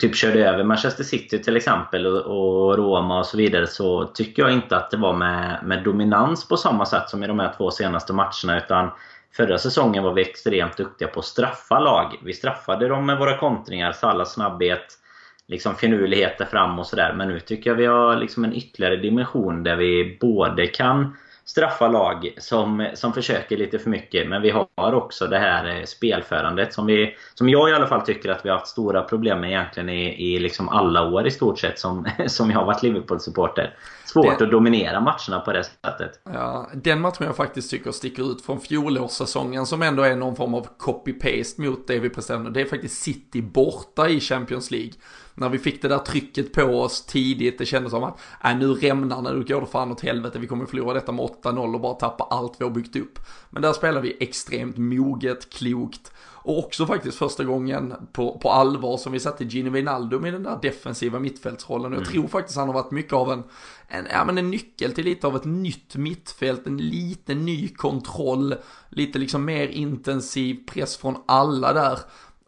[0.00, 4.42] typ körde över Manchester City till exempel och, och, Roma och så vidare så tycker
[4.42, 7.54] jag inte att det var med, med dominans på samma sätt som i de här
[7.56, 8.90] två senaste matcherna utan
[9.36, 12.14] Förra säsongen var vi extremt duktiga på att straffa lag.
[12.22, 14.98] Vi straffade dem med våra kontringar, Salas snabbhet,
[15.46, 17.12] liksom finurligheter fram och sådär.
[17.12, 21.88] Men nu tycker jag vi har liksom en ytterligare dimension där vi både kan straffa
[21.88, 24.28] lag som, som försöker lite för mycket.
[24.28, 28.00] Men vi har också det här eh, spelförandet som, vi, som jag i alla fall
[28.00, 31.30] tycker att vi har haft stora problem med egentligen i, i liksom alla år i
[31.30, 33.74] stort sett som, som jag har varit Liverpool-supporter.
[34.06, 34.44] Svårt det...
[34.44, 36.20] att dominera matcherna på det sättet.
[36.24, 40.54] Ja, den matchen jag faktiskt tycker sticker ut från fjolårssäsongen som ändå är någon form
[40.54, 42.50] av copy-paste mot det vi presterade.
[42.50, 44.92] Det är faktiskt City borta i Champions League
[45.38, 48.74] när vi fick det där trycket på oss tidigt, det kändes som att äh, nu
[48.74, 51.94] rämnar nu går det fan åt helvete, vi kommer förlora detta med 8-0 och bara
[51.94, 53.18] tappa allt vi har byggt upp.
[53.50, 56.12] Men där spelar vi extremt moget, klokt
[56.46, 60.42] och också faktiskt första gången på, på allvar som vi satte Gini Wijnaldum i den
[60.42, 61.92] där defensiva mittfältsrollen.
[61.92, 62.12] Jag mm.
[62.12, 63.42] tror faktiskt han har varit mycket av en,
[63.88, 68.54] en, ja, men en nyckel till lite av ett nytt mittfält, en liten ny kontroll,
[68.88, 71.98] lite liksom mer intensiv press från alla där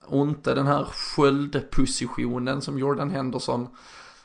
[0.06, 3.68] och inte den här sköldpositionen som Jordan Henderson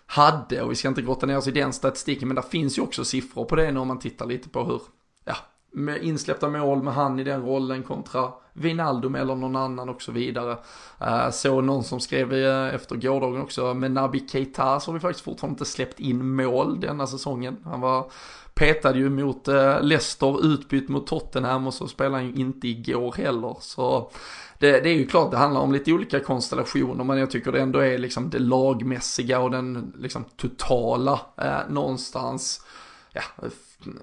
[0.06, 2.82] hade och vi ska inte grotta ner oss i den statistiken men där finns ju
[2.82, 4.82] också siffror på det när man tittar lite på hur,
[5.26, 5.36] ja,
[5.74, 10.12] med insläppta mål med han i den rollen kontra Wijnaldum eller någon annan och så
[10.12, 10.58] vidare.
[11.00, 15.00] Eh, så någon som skrev eh, efter gårdagen också, med Nabi Keita så har vi
[15.00, 17.58] faktiskt fortfarande inte släppt in mål denna säsongen.
[17.66, 18.12] Han var
[18.54, 23.14] petade ju mot eh, Leicester, utbytt mot Tottenham och så spelade han ju inte igår
[23.18, 23.58] heller.
[23.60, 24.12] Så
[24.60, 27.62] det, det, är ju klart det handlar om lite olika konstellationer men jag tycker det
[27.62, 32.66] ändå är liksom det lagmässiga och den liksom totala eh, någonstans
[33.14, 33.22] ja,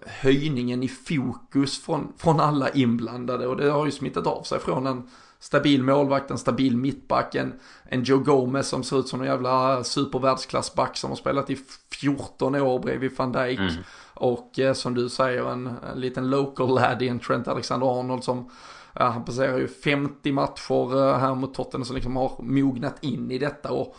[0.07, 4.87] höjningen i fokus från, från alla inblandade och det har ju smittat av sig från
[4.87, 5.09] en
[5.41, 7.53] stabil målvakt, en stabil mittback, en,
[7.85, 11.59] en Joe Gomez som ser ut som en jävla supervärldsklassback som har spelat i
[11.93, 13.59] 14 år bredvid van Dijk.
[13.59, 13.73] Mm.
[14.15, 18.51] Och eh, som du säger en, en liten local lad i en Trent Alexander-Arnold som
[18.93, 23.39] ja, han passerar ju 50 matcher här mot Tottenham som liksom har mognat in i
[23.39, 23.97] detta och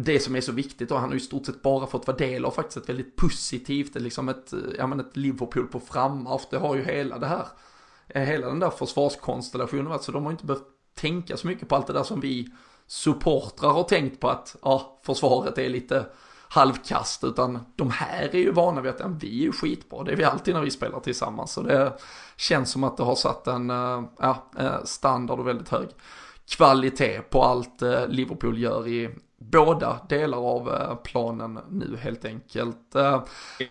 [0.00, 2.16] det som är så viktigt och han har ju i stort sett bara fått vara
[2.16, 6.58] del av faktiskt ett väldigt positivt, liksom ett, ja men ett Liverpool på frammarsch, det
[6.58, 7.46] har ju hela det här,
[8.08, 11.68] eh, hela den där försvarskonstellationen varit, så de har ju inte behövt tänka så mycket
[11.68, 12.48] på allt det där som vi
[12.86, 16.06] supportrar har tänkt på att, ja, försvaret är lite
[16.48, 20.12] halvkast, utan de här är ju vana vid att ja, vi är ju skitbra, det
[20.12, 21.98] är vi alltid när vi spelar tillsammans, så det
[22.36, 25.88] känns som att det har satt en, eh, ja, eh, standard och väldigt hög
[26.56, 32.94] kvalitet på allt Liverpool gör i båda delar av eh, planen nu helt enkelt.
[32.94, 33.22] Eh,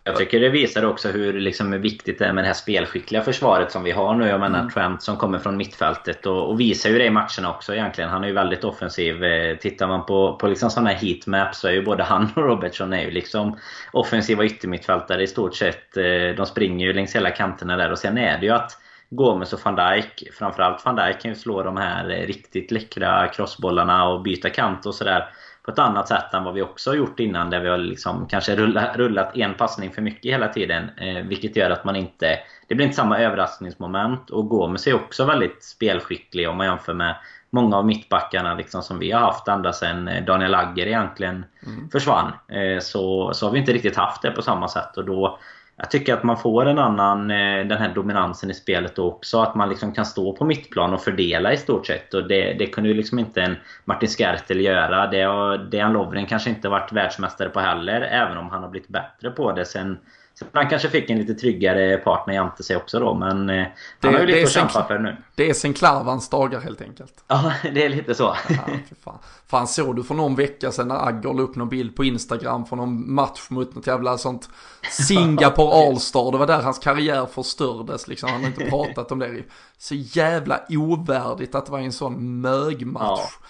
[0.04, 3.72] jag tycker det visar också hur liksom viktigt det är med det här spelskickliga försvaret
[3.72, 4.28] som vi har nu.
[4.28, 4.72] Jag menar mm.
[4.72, 8.10] Trent som kommer från mittfältet och, och visar ju det i matcherna också egentligen.
[8.10, 9.24] Han är ju väldigt offensiv.
[9.24, 12.44] Eh, tittar man på, på liksom sådana här heatmaps så är ju både han och
[12.44, 13.58] Robertson är ju liksom
[13.92, 15.94] offensiva yttermittfältare i stort sett.
[16.38, 18.72] De springer ju längs hela kanterna där och sen är det ju att
[19.10, 24.08] Gomes och van Dijk, framförallt van Dijk kan ju slå de här riktigt läckra crossbollarna
[24.08, 25.30] och byta kant och sådär
[25.66, 28.28] på ett annat sätt än vad vi också har gjort innan där vi har liksom
[28.28, 30.90] kanske rullat, rullat en passning för mycket hela tiden.
[30.98, 32.40] Eh, vilket gör att man inte...
[32.68, 37.16] Det blir inte samma överraskningsmoment och Gomes är också väldigt spelskicklig om man jämför med
[37.50, 41.90] många av mittbackarna liksom som vi har haft ända sedan eh, Daniel Agger egentligen mm.
[41.90, 42.32] försvann.
[42.48, 45.40] Eh, så, så har vi inte riktigt haft det på samma sätt och då
[45.78, 49.42] jag tycker att man får en annan, eh, den här dominansen i spelet också.
[49.42, 52.14] Att man liksom kan stå på mittplan och fördela i stort sett.
[52.14, 55.08] Och det, det kunde ju liksom inte en Martin Skertel göra.
[55.08, 58.02] Det har Dejan Lovren kanske inte varit världsmästare på heller.
[58.02, 59.98] Även om han har blivit bättre på det sen
[60.40, 64.08] så han kanske fick en lite tryggare partner jämte sig också då, men eh, det,
[64.08, 65.18] han har ju lite att kämpa för nu.
[65.36, 67.24] Det är sen Klarvans dagar helt enkelt.
[67.28, 68.36] Ja, det är lite så.
[68.50, 68.56] Ja,
[69.04, 69.18] fan.
[69.48, 72.66] fan såg du för någon vecka sedan när Agger la upp någon bild på Instagram
[72.66, 74.50] från någon match mot något jävla sånt
[74.90, 76.32] Singapore All-Star.
[76.32, 78.30] Det var där hans karriär förstördes liksom.
[78.30, 79.44] Han har inte pratat om det.
[79.78, 83.20] Så jävla ovärdigt att det var en sån mögmatch.
[83.42, 83.48] Ja.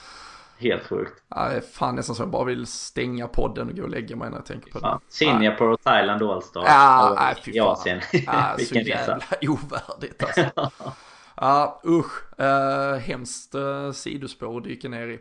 [0.65, 1.23] Helt sjukt.
[1.29, 4.29] Det är fan nästan så jag bara vill stänga podden och gå och lägga mig
[4.29, 4.99] när jag tänker på det.
[5.07, 6.63] Singapore och Thailand All-Star.
[6.65, 7.67] Ja, nej fy fan.
[7.67, 8.01] Asien.
[8.11, 10.71] Ja, så jävla ovärdigt alltså.
[11.37, 12.39] Ja, usch.
[12.39, 15.13] Uh, hemskt uh, sidospår att dyka ner i.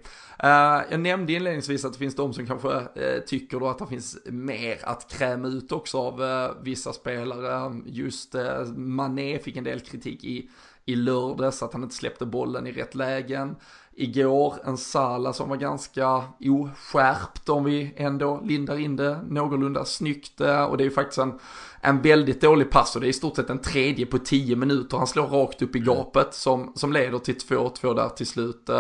[0.44, 3.87] Uh, jag nämnde inledningsvis att det finns de som kanske uh, tycker då att det
[3.87, 7.80] finns mer att kräma ut också av uh, vissa spelare.
[7.87, 10.50] Just uh, Mané fick en del kritik i,
[10.85, 13.57] i lördags, att han inte släppte bollen i rätt lägen
[13.96, 14.54] igår.
[14.64, 20.40] En Sala som var ganska oskärpt om vi ändå lindar in det någorlunda snyggt.
[20.40, 21.38] Och det är ju faktiskt en,
[21.80, 24.96] en väldigt dålig pass och det är i stort sett en tredje på tio minuter.
[24.96, 25.94] Han slår rakt upp i mm.
[25.94, 28.70] gapet som, som leder till 2-2 där till slut.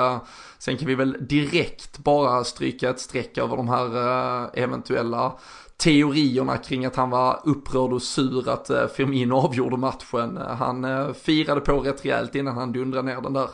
[0.58, 5.32] Sen kan vi väl direkt bara stryka ett streck över de här eh, eventuella
[5.76, 10.36] teorierna kring att han var upprörd och sur att eh, Firmino avgjorde matchen.
[10.36, 13.48] Han eh, firade på rätt rejält innan han dundrade ner den där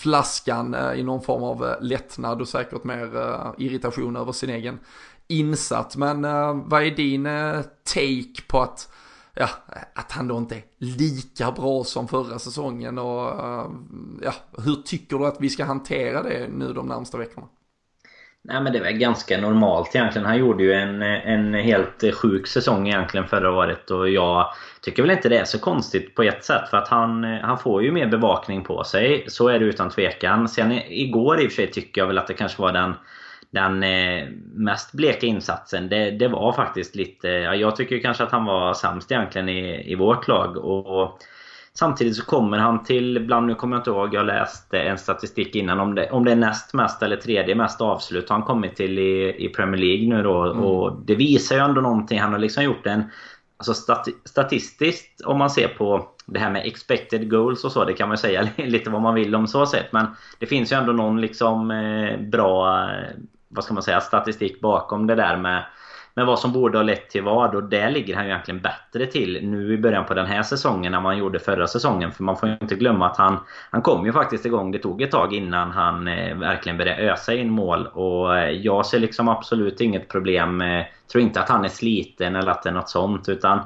[0.00, 4.50] flaskan eh, i någon form av eh, lättnad och säkert mer eh, irritation över sin
[4.50, 4.78] egen
[5.28, 5.96] insats.
[5.96, 6.22] Men
[6.68, 7.24] vad är din
[7.94, 8.92] take på att,
[9.34, 9.48] ja,
[9.94, 13.34] att han då inte är lika bra som förra säsongen och
[14.22, 14.32] ja,
[14.64, 17.46] hur tycker du att vi ska hantera det nu de närmsta veckorna?
[18.42, 20.26] Nej men det var ganska normalt egentligen.
[20.26, 25.10] Han gjorde ju en, en helt sjuk säsong egentligen förra året och jag tycker väl
[25.10, 28.06] inte det är så konstigt på ett sätt för att han, han får ju mer
[28.06, 29.24] bevakning på sig.
[29.28, 30.48] Så är det utan tvekan.
[30.48, 32.94] Sen igår i och för sig tycker jag väl att det kanske var den
[33.52, 37.28] den eh, mest bleka insatsen, det, det var faktiskt lite...
[37.28, 40.56] Ja, jag tycker kanske att han var sämst egentligen i, i vårt lag.
[40.56, 41.18] Och, och
[41.72, 45.54] Samtidigt så kommer han till, ibland nu kommer jag inte ihåg, jag läste en statistik
[45.54, 48.76] innan om det, om det är näst mest eller tredje mest avslut har han kommit
[48.76, 50.44] till i, i Premier League nu då.
[50.44, 50.64] Mm.
[50.64, 52.20] Och det visar ju ändå någonting.
[52.20, 53.04] Han har liksom gjort en...
[53.60, 57.92] Alltså stati statistiskt om man ser på det här med expected goals och så, det
[57.92, 59.92] kan man säga lite vad man vill om så sett.
[59.92, 60.06] Men
[60.38, 63.10] det finns ju ändå någon liksom eh, bra, eh,
[63.48, 65.64] vad ska man säga, statistik bakom det där med
[66.14, 69.06] men vad som borde ha lett till vad och där ligger han ju egentligen bättre
[69.06, 72.12] till nu i början på den här säsongen än vad han gjorde förra säsongen.
[72.12, 73.38] För man får ju inte glömma att han,
[73.70, 74.72] han kom ju faktiskt igång.
[74.72, 77.86] Det tog ett tag innan han eh, verkligen började ösa in mål.
[77.86, 80.60] Och eh, jag ser liksom absolut inget problem.
[80.60, 83.28] Eh, tror inte att han är sliten eller att det är något sånt.
[83.28, 83.60] Utan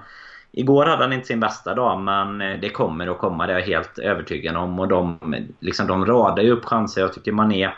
[0.56, 3.58] Igår hade han inte sin bästa dag men eh, det kommer att komma, det är
[3.58, 4.80] jag helt övertygad om.
[4.80, 5.18] Och de,
[5.60, 7.00] liksom, de radar ju upp chanser.
[7.00, 7.74] Jag tycker man är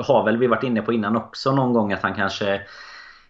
[0.00, 2.60] har väl vi varit inne på innan också någon gång att han kanske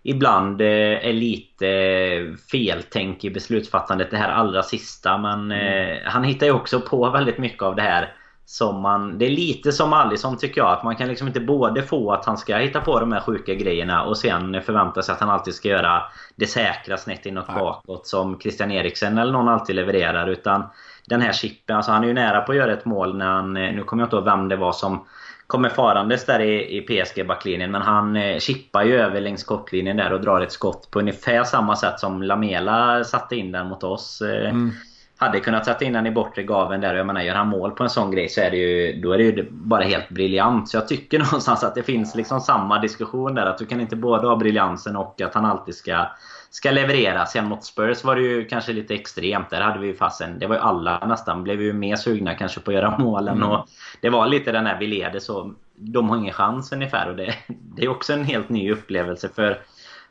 [0.09, 5.19] ibland eh, är lite feltänk i beslutsfattandet det här allra sista.
[5.19, 5.59] Men mm.
[5.59, 8.13] Eh, han hittar ju också på väldigt mycket av det här
[8.45, 9.19] som man...
[9.19, 10.73] Det är lite som Alisson tycker jag.
[10.73, 13.55] Att man kan liksom inte både få att han ska hitta på de här sjuka
[13.55, 16.03] grejerna och sen förvänta sig att han alltid ska göra
[16.37, 17.59] det säkra snett inåt Nej.
[17.59, 20.27] bakåt som Christian Eriksen eller någon alltid levererar.
[20.27, 20.65] Utan
[21.07, 23.53] den här chippen, alltså han är ju nära på att göra ett mål när han...
[23.55, 25.05] Nu kommer jag inte ihåg vem det var som
[25.49, 27.70] kommer farandes där i, i PSG-backlinjen.
[27.70, 31.44] Men han eh, chippar ju över längs kortlinjen där och drar ett skott på ungefär
[31.44, 34.22] samma sätt som Lamela satte in den mot oss.
[34.22, 34.72] Eh, mm
[35.18, 36.94] hade kunnat sätta in den i bortre gaven där.
[36.94, 39.18] Jag menar, gör han mål på en sån grej så är det ju, då är
[39.18, 40.68] det ju bara helt briljant.
[40.68, 43.46] Så jag tycker någonstans att det finns liksom samma diskussion där.
[43.46, 46.07] Att du kan inte både ha briljansen och att han alltid ska,
[46.51, 47.26] ska leverera.
[47.26, 49.51] Sen mot Spurs var det ju kanske lite extremt.
[49.51, 52.61] Där hade vi ju fasen, det var ju alla nästan, blev ju mer sugna kanske
[52.61, 53.36] på att göra målen.
[53.36, 53.51] Mm.
[53.51, 53.68] Och
[54.01, 57.09] det var lite den här, vi leder så de har ingen chans ungefär.
[57.09, 59.28] Och det, det är också en helt ny upplevelse.
[59.34, 59.61] för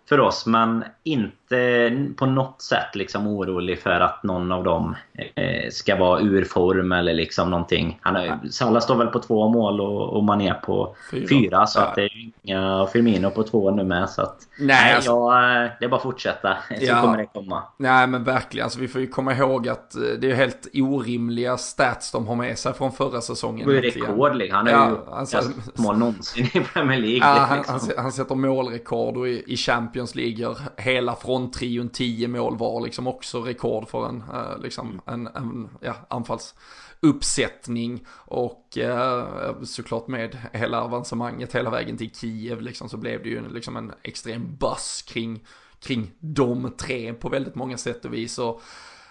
[0.09, 0.45] för oss.
[0.45, 6.21] Men inte på något sätt liksom orolig för att någon av dem eh, ska vara
[6.21, 7.99] ur form eller liksom någonting.
[8.01, 11.27] Han har, Salah står väl på två mål och, och man är på fyra.
[11.27, 11.85] fyra så ja.
[11.85, 14.09] att det är inga Firmino på två nu med.
[14.09, 16.57] Så att, nej, alltså, ja, det är bara att fortsätta.
[16.69, 17.63] Så ja, kommer det komma.
[17.77, 18.63] Nej men verkligen.
[18.63, 22.35] Alltså, vi får ju komma ihåg att eh, det är helt orimliga stats de har
[22.35, 23.69] med sig från förra säsongen.
[23.69, 24.41] Det är rekord.
[24.51, 25.41] Han är ja, ju alltså,
[25.73, 27.17] mål någonsin i Premier League.
[27.17, 27.79] Ja, han, liksom.
[27.95, 32.57] han, han sätter målrekord och i, i Champions Champions League gör hela fronttrion 10 mål
[32.57, 38.05] var liksom också rekord för en, uh, liksom en, en ja, anfallsuppsättning.
[38.09, 43.49] Och uh, såklart med hela avancemanget hela vägen till Kiev liksom så blev det ju
[43.49, 45.45] liksom en extrem buzz kring,
[45.79, 48.39] kring de tre på väldigt många sätt och vis.
[48.39, 48.61] Och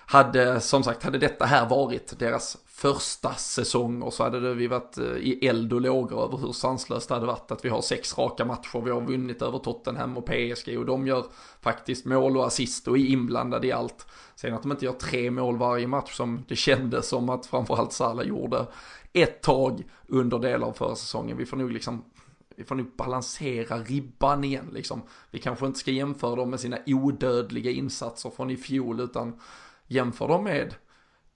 [0.07, 4.99] hade som sagt, hade detta här varit deras första säsonger så hade det, vi varit
[4.99, 8.19] eh, i eld och lågor över hur sanslöst det hade varit att vi har sex
[8.19, 11.27] raka matcher, vi har vunnit över Tottenham och PSG och de gör
[11.61, 14.07] faktiskt mål och assist och är inblandade i allt.
[14.35, 17.93] Sen att de inte gör tre mål varje match som det kändes som att framförallt
[17.93, 18.67] Salah gjorde
[19.13, 21.37] ett tag under delar av förra säsongen.
[21.37, 22.05] Vi får nog liksom
[22.57, 25.03] vi får nog balansera ribban igen liksom.
[25.31, 29.41] Vi kanske inte ska jämföra dem med sina odödliga insatser från i fjol utan
[29.87, 30.75] jämför dem med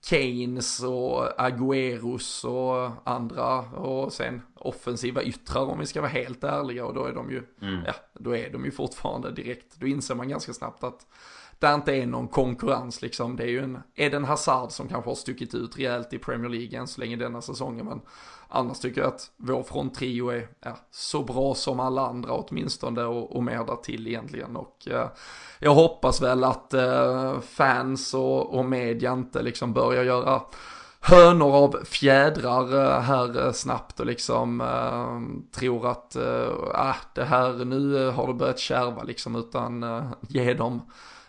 [0.05, 6.85] Keynes och Agüeros och andra och sen offensiva yttrar om vi ska vara helt ärliga
[6.85, 7.83] och då är de ju, mm.
[7.85, 11.07] ja, då är de ju fortfarande direkt, då inser man ganska snabbt att
[11.61, 13.35] där inte är någon konkurrens liksom.
[13.35, 16.79] Det är ju en Eden Hazard som kanske har stuckit ut rejält i Premier League
[16.79, 17.85] än så länge denna säsongen.
[17.85, 18.01] Men
[18.47, 23.35] annars tycker jag att vår fronttrio är ja, så bra som alla andra åtminstone och,
[23.35, 24.55] och mer därtill egentligen.
[24.55, 25.07] Och eh,
[25.59, 30.41] jag hoppas väl att eh, fans och, och media inte liksom börjar göra
[31.01, 37.65] hönor av fjädrar eh, här eh, snabbt och liksom äh, tror att äh, det här
[37.65, 40.81] nu har det börjat kärva liksom utan äh, ge dem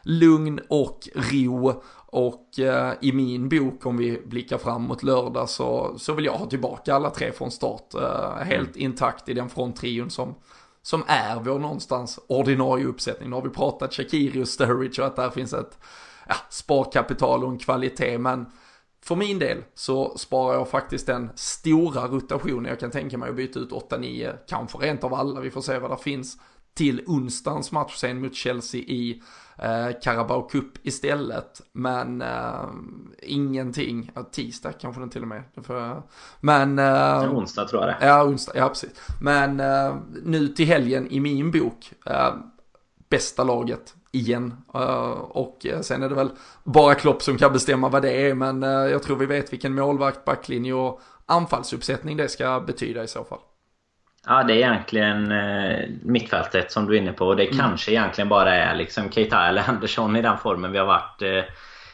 [0.03, 1.83] lugn och ro.
[2.07, 6.33] Och eh, i min bok, om vi blickar fram mot lördag, så, så vill jag
[6.33, 7.95] ha tillbaka alla tre från start.
[7.95, 8.83] Eh, helt mm.
[8.83, 10.35] intakt i den fronttrion som,
[10.83, 13.31] som är vår någonstans ordinarie uppsättning.
[13.31, 15.79] Nu har vi pratat Shakiri och Sturridge och att där finns ett
[16.29, 18.47] ja, sparkapital och en kvalitet, men
[19.05, 22.65] för min del så sparar jag faktiskt den stora rotationen.
[22.65, 25.79] Jag kan tänka mig att byta ut 8-9, kanske rent av alla, vi får se
[25.79, 26.37] vad det finns,
[26.75, 29.23] till onsdagens match sen mot Chelsea i
[29.63, 31.61] eh, Carabao Cup istället.
[31.73, 32.69] Men eh,
[33.23, 35.43] ingenting, ja, tisdag kanske den till och med.
[35.63, 36.03] För,
[36.41, 36.79] men...
[36.79, 38.91] Eh, onsdag tror jag det Ja, onsdag, ja precis.
[39.21, 42.35] Men eh, nu till helgen i min bok, eh,
[43.09, 44.55] bästa laget igen.
[44.75, 46.31] Uh, och sen är det väl
[46.65, 50.25] bara Klopp som kan bestämma vad det är, men jag tror vi vet vilken målvakt,
[50.25, 53.39] backlinje och anfallsuppsättning det ska betyda i så fall.
[54.27, 57.27] Ja, det är egentligen eh, mittfältet som du är inne på.
[57.27, 57.59] Och det mm.
[57.59, 61.45] kanske egentligen bara är liksom Keita eller Andersson i den formen vi har varit eh,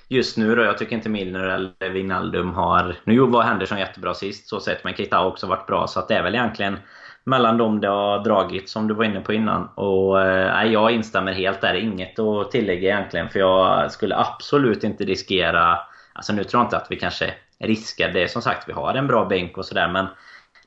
[0.08, 0.56] just nu.
[0.56, 0.62] Då.
[0.62, 2.96] Jag tycker inte Milner eller Wijnaldum har...
[3.04, 5.86] Nu var Henderson jättebra sist så sett, men Keita har också varit bra.
[5.86, 6.78] Så det är väl egentligen
[7.24, 9.68] mellan dem det har dragit som du var inne på innan.
[9.74, 11.74] Och eh, Jag instämmer helt där.
[11.74, 13.28] Inget att tillägga egentligen.
[13.28, 15.78] För jag skulle absolut inte riskera...
[16.12, 18.30] Alltså nu tror jag inte att vi kanske riskar det.
[18.30, 19.88] Som sagt, vi har en bra bänk och sådär.
[19.88, 20.06] Men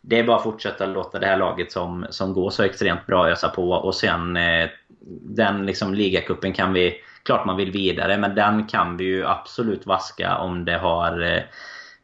[0.01, 3.29] det är bara att fortsätta låta det här laget som, som går så extremt bra
[3.29, 3.71] ösa på.
[3.71, 4.69] Och sen eh,
[5.35, 6.95] den liksom ligacupen kan vi...
[7.23, 11.41] Klart man vill vidare, men den kan vi ju absolut vaska om det har eh,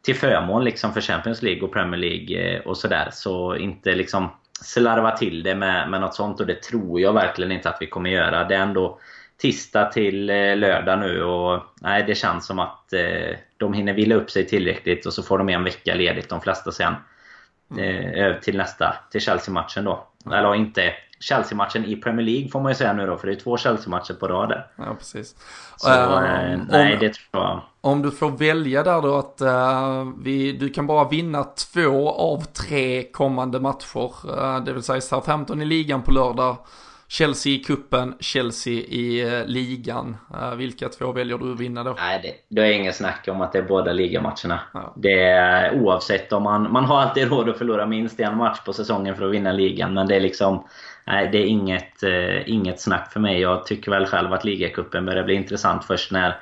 [0.01, 3.09] till förmån liksom för Champions League och Premier League eh, och sådär.
[3.11, 4.29] Så inte liksom
[4.61, 7.87] slarva till det med, med något sånt och det tror jag verkligen inte att vi
[7.87, 8.43] kommer göra.
[8.43, 8.99] Det är ändå
[9.37, 14.15] tisdag till eh, lördag nu och nej, det känns som att eh, de hinner vila
[14.15, 16.93] upp sig tillräckligt och så får de en vecka ledigt de flesta sen.
[17.71, 18.13] Mm.
[18.13, 20.07] Eh, till nästa, till Chelsea-matchen då.
[20.25, 20.39] Mm.
[20.39, 23.39] Eller inte Chelsea-matchen i Premier League får man ju säga nu då, för det är
[23.39, 24.67] två Chelsea-matcher på rad där.
[24.75, 25.35] Ja, precis.
[25.77, 26.21] Så, uh,
[26.69, 27.61] nej, om, det tror jag.
[27.81, 32.41] Om du får välja där då att uh, vi, du kan bara vinna två av
[32.41, 36.57] tre kommande matcher, det vill säga Southampton i ligan på lördag,
[37.09, 40.17] Chelsea i kuppen, Chelsea i uh, ligan.
[40.57, 41.95] vilka två väljer du att vinna då?
[41.99, 44.59] Nej, det, det är inget snack om att det är båda ligamatcherna.
[44.73, 44.93] Ja.
[44.97, 48.73] Det är oavsett om man, man har alltid råd att förlora minst en match på
[48.73, 50.63] säsongen för att vinna ligan, men det är liksom
[51.07, 53.39] nej, det är inget, eh, inget snack för mig.
[53.39, 56.39] Jag tycker väl själv att ligacupen börjar bli intressant först när,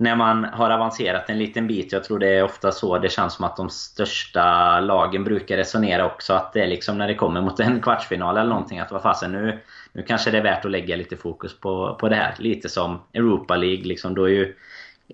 [0.00, 1.92] när man har avancerat en liten bit.
[1.92, 6.06] Jag tror det är ofta så det känns som att de största lagen brukar resonera
[6.06, 6.32] också.
[6.32, 9.32] Att det är liksom när det kommer mot en kvartsfinal eller någonting att vad fasen
[9.32, 9.58] nu,
[9.92, 12.34] nu kanske det är värt att lägga lite fokus på, på det här.
[12.38, 13.84] Lite som Europa League.
[13.84, 14.56] Liksom, då är ju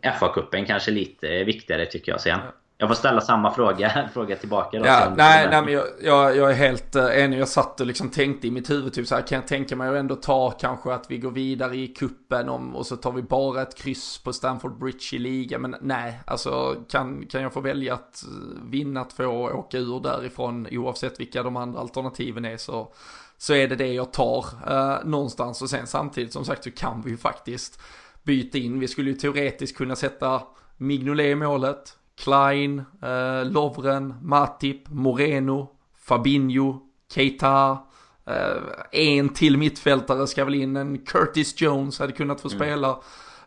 [0.03, 2.39] FA-cupen kanske lite viktigare tycker jag sen.
[2.79, 4.87] Jag får ställa samma fråga, fråga tillbaka då.
[4.87, 7.41] Ja, nej, nej, men jag, jag, jag, är helt uh, enig.
[7.41, 9.89] Jag satt och liksom tänkte i mitt huvud typ så här, kan jag tänka mig
[9.89, 13.23] att ändå ta kanske att vi går vidare i kuppen om, och så tar vi
[13.23, 15.59] bara ett kryss på Stamford Bridge i liga.
[15.59, 20.01] Men nej, alltså kan, kan jag få välja att eh, vinna två och åka ur
[20.01, 22.93] därifrån oavsett vilka de andra alternativen är så,
[23.39, 25.63] så är det det jag tar uh, någonstans.
[25.63, 27.81] Och sen samtidigt som sagt så kan vi ju faktiskt
[28.23, 28.81] byta in.
[28.81, 30.43] Vi skulle ju teoretiskt kunna sätta
[30.77, 31.97] Mignolet i målet.
[32.21, 36.81] Klein, eh, Lovren, Matip, Moreno, Fabinho,
[37.15, 37.79] Keita.
[38.27, 38.63] Eh,
[38.93, 42.59] en till mittfältare ska väl in, en Curtis Jones hade kunnat få mm.
[42.59, 42.99] spela.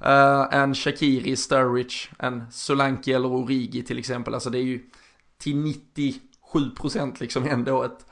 [0.01, 4.33] Eh, en Shakiri, Sturridge, en Solanke eller Origi till exempel.
[4.33, 4.81] Alltså det är ju
[5.37, 5.75] till
[6.53, 8.05] 97% liksom ändå ett,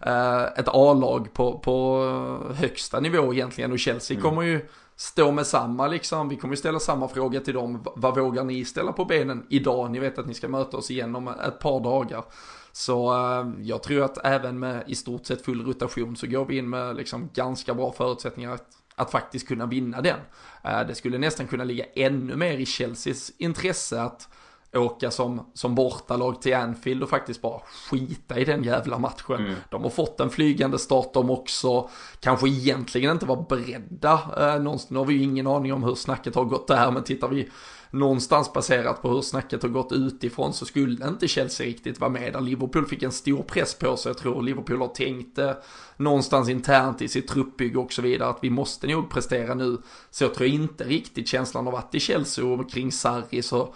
[0.00, 2.06] eh, ett A-lag på, på
[2.54, 3.72] högsta nivå egentligen.
[3.72, 4.30] Och Chelsea mm.
[4.30, 4.68] kommer ju
[5.02, 6.28] stå med samma liksom.
[6.28, 7.84] Vi kommer ställa samma fråga till dem.
[7.96, 9.90] Vad vågar ni ställa på benen idag?
[9.90, 12.24] Ni vet att ni ska möta oss igen om ett par dagar.
[12.72, 16.56] Så eh, jag tror att även med i stort sett full rotation så går vi
[16.56, 20.18] in med liksom ganska bra förutsättningar att, att faktiskt kunna vinna den.
[20.64, 24.28] Eh, det skulle nästan kunna ligga ännu mer i Chelseas intresse att
[24.74, 27.60] åka som, som bortalag till Anfield och faktiskt bara
[27.90, 29.36] skita i den jävla matchen.
[29.36, 29.54] Mm.
[29.70, 31.90] De har fått en flygande start de också.
[32.20, 34.20] Kanske egentligen inte var beredda.
[34.38, 37.04] Eh, någonstans, nu har vi ju ingen aning om hur snacket har gått där, men
[37.04, 37.48] tittar vi
[37.92, 42.32] någonstans baserat på hur snacket har gått utifrån så skulle inte Chelsea riktigt vara med
[42.32, 42.40] där.
[42.40, 44.10] Liverpool fick en stor press på sig.
[44.10, 45.52] Jag tror Liverpool har tänkt eh,
[45.96, 49.78] någonstans internt i sitt truppbygge och så vidare att vi måste nog prestera nu.
[50.10, 53.74] Så jag tror inte riktigt känslan har varit i Chelsea och kring Sarri så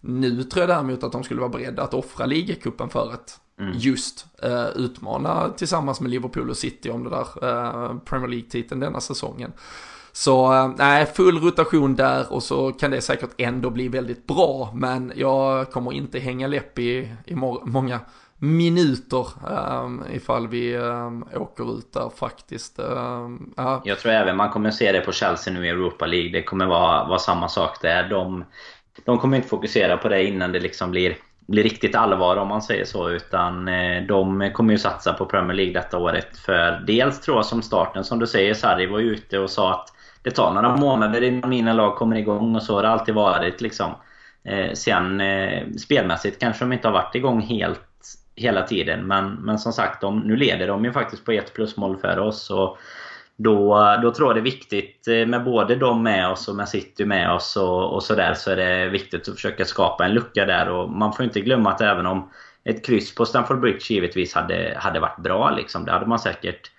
[0.00, 3.72] nu tror jag däremot att de skulle vara beredda att offra ligacupen för att mm.
[3.76, 9.00] just uh, utmana tillsammans med Liverpool och City om det där uh, Premier League-titeln denna
[9.00, 9.52] säsongen.
[10.12, 14.72] Så uh, nej, full rotation där och så kan det säkert ändå bli väldigt bra.
[14.74, 17.34] Men jag kommer inte hänga läpp i, i
[17.64, 18.00] många
[18.38, 22.78] minuter um, ifall vi um, åker ut där faktiskt.
[22.78, 23.80] Um, uh.
[23.84, 26.30] Jag tror även man kommer se det på Chelsea nu i Europa League.
[26.32, 28.08] Det kommer vara, vara samma sak där.
[28.08, 28.44] De
[29.04, 32.62] de kommer inte fokusera på det innan det liksom blir, blir riktigt allvar om man
[32.62, 33.10] säger så.
[33.10, 36.38] Utan eh, de kommer ju satsa på Premier League detta året.
[36.38, 39.74] För dels tror jag som starten, som du säger, Sarri var ju ute och sa
[39.74, 39.88] att
[40.22, 43.60] det tar några månader innan mina lag kommer igång och så har det alltid varit
[43.60, 43.94] liksom.
[44.44, 47.80] Eh, sen eh, spelmässigt kanske de inte har varit igång helt
[48.36, 49.06] hela tiden.
[49.06, 52.50] Men, men som sagt, de, nu leder de ju faktiskt på ett plusmål för oss.
[52.50, 52.78] Och
[53.40, 56.68] då, då tror jag det är viktigt eh, med både dem med oss och med
[56.68, 60.44] City med oss och, och sådär så är det viktigt att försöka skapa en lucka
[60.44, 62.30] där och man får inte glömma att även om
[62.64, 65.84] ett kryss på Stamford Bridge givetvis hade, hade varit bra liksom.
[65.84, 66.70] Det hade man säkert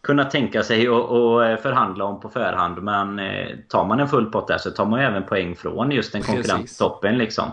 [0.00, 2.82] kunnat tänka sig och, eh, förhandla om på förhand.
[2.82, 5.90] Men eh, tar man en full pott där så tar man ju även poäng från
[5.90, 7.50] just en konkurrent toppen liksom.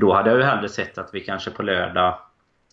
[0.00, 2.18] Då hade jag ju hellre sett att vi kanske på lördag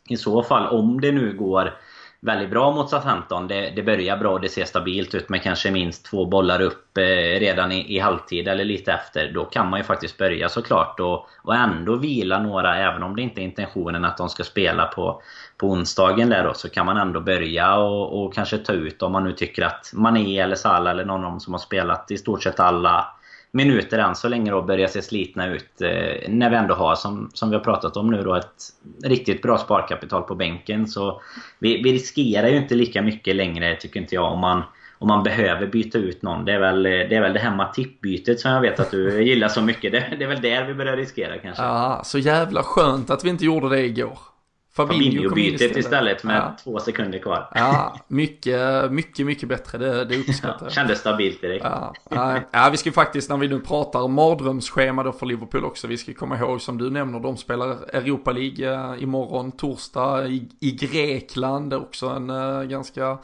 [0.09, 1.73] i så fall, om det nu går
[2.21, 3.47] väldigt bra mot Southampton.
[3.47, 6.97] Det, det börjar bra och det ser stabilt ut med kanske minst två bollar upp
[6.97, 7.03] eh,
[7.39, 9.31] redan i, i halvtid eller lite efter.
[9.33, 13.21] Då kan man ju faktiskt börja såklart och, och ändå vila några även om det
[13.21, 15.21] inte är intentionen att de ska spela på,
[15.57, 19.11] på onsdagen där då, så kan man ändå börja och, och kanske ta ut om
[19.11, 22.17] man nu tycker att Mané eller Salah eller någon av dem som har spelat i
[22.17, 23.07] stort sett alla
[23.51, 25.81] minuter än så länge då börjar se slitna ut.
[25.81, 28.63] Eh, när vi ändå har, som, som vi har pratat om nu då, ett
[29.03, 30.87] riktigt bra sparkapital på bänken.
[30.87, 31.21] Så
[31.59, 34.63] vi, vi riskerar ju inte lika mycket längre, tycker inte jag, om man
[35.01, 36.45] om man behöver byta ut någon.
[36.45, 39.47] Det är väl det, är väl det här Matip-bytet som jag vet att du gillar
[39.47, 39.91] så mycket.
[39.91, 41.63] Det, det är väl där vi börjar riskera kanske.
[41.63, 44.17] Ja, så jävla skönt att vi inte gjorde det igår.
[44.87, 45.77] Fabinho-bytet istället.
[45.77, 46.55] istället med ja.
[46.63, 47.49] två sekunder kvar.
[47.55, 49.77] Ja, mycket, mycket, mycket bättre.
[49.77, 50.71] Det, det uppskattar jag.
[50.71, 51.65] Kändes stabilt direkt.
[52.09, 55.87] Ja, ja, vi ska faktiskt när vi nu pratar mardrömsschema då för Liverpool också.
[55.87, 60.49] Vi ska komma ihåg som du nämner, de spelar Europa League eh, imorgon, torsdag i,
[60.59, 61.69] i Grekland.
[61.69, 63.17] Det är också en uh, ganska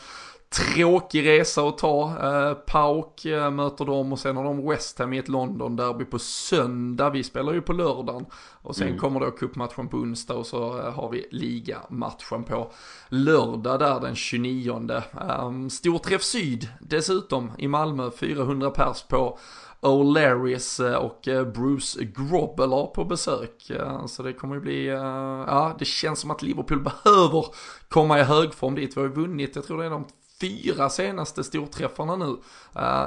[0.50, 2.18] tråkig resa att ta.
[2.24, 6.20] Eh, Pauk eh, möter dem och sen har de West Ham i ett London-derby på
[6.20, 7.10] söndag.
[7.10, 8.26] Vi spelar ju på lördagen.
[8.62, 9.00] Och sen mm.
[9.00, 12.72] kommer då cupmatchen på onsdag och så eh, har vi ligamatchen på
[13.10, 14.72] lördag där den 29.
[14.72, 14.92] Um,
[15.30, 19.40] ehm, Storträff Syd dessutom i Malmö, 400 pers på
[19.82, 23.70] O'Larrys eh, och eh, Bruce Grobbler på besök.
[23.70, 27.46] Eh, så det kommer ju bli, ja det känns som att Liverpool behöver
[27.88, 28.98] komma i högform dit.
[28.98, 30.06] Vi har ju vunnit, jag tror det är de
[30.42, 32.38] fyra senaste storträffarna nu.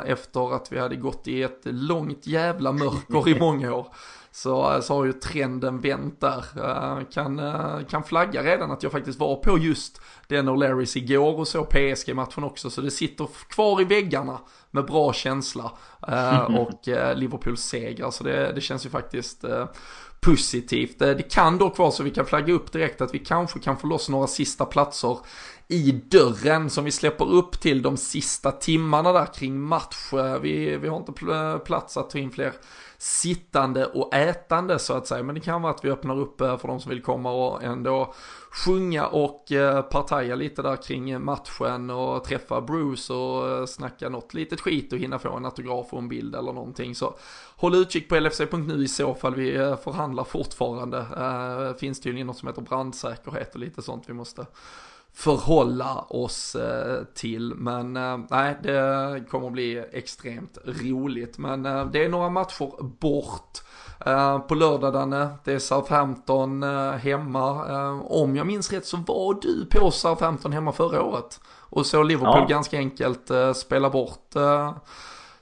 [0.07, 3.87] Efter att vi hade gått i ett långt jävla mörker i många år
[4.33, 6.45] så, så har ju trenden vänt där.
[7.13, 7.41] Kan,
[7.85, 11.65] kan flagga redan att jag faktiskt var på just den och Larrys igår och så
[11.65, 12.71] PSG-matchen också.
[12.71, 15.73] Så det sitter kvar i väggarna med bra känsla.
[16.59, 16.81] Och
[17.15, 18.11] Liverpools seger.
[18.11, 19.45] Så det, det känns ju faktiskt
[20.21, 20.99] positivt.
[20.99, 23.87] Det kan dock vara så vi kan flagga upp direkt att vi kanske kan få
[23.87, 25.19] loss några sista platser
[25.71, 30.13] i dörren som vi släpper upp till de sista timmarna där kring match.
[30.41, 31.13] Vi, vi har inte
[31.65, 32.53] plats att ta in fler
[32.99, 35.23] sittande och ätande så att säga.
[35.23, 37.63] Men det kan vara att vi öppnar upp eh, för de som vill komma och
[37.63, 38.15] ändå
[38.51, 44.35] sjunga och eh, partaja lite där kring matchen och träffa Bruce och eh, snacka något
[44.35, 46.95] litet skit och hinna få en autograf och en bild eller någonting.
[46.95, 47.15] Så
[47.57, 49.53] håll utkik på LFC.nu i så fall vi
[49.85, 51.07] förhandlar fortfarande.
[51.79, 54.47] Finns tydligen något som heter brandsäkerhet och lite sånt vi måste
[55.15, 57.55] förhålla oss eh, till.
[57.55, 61.39] Men eh, nej, det kommer att bli extremt roligt.
[61.39, 63.59] Men eh, det är några matcher bort.
[64.49, 66.63] På lördag Danne, det är Southampton
[66.99, 68.01] hemma.
[68.03, 71.41] Om jag minns rätt så var du på Southampton hemma förra året.
[71.59, 72.47] Och så Liverpool ja.
[72.47, 74.35] ganska enkelt spela bort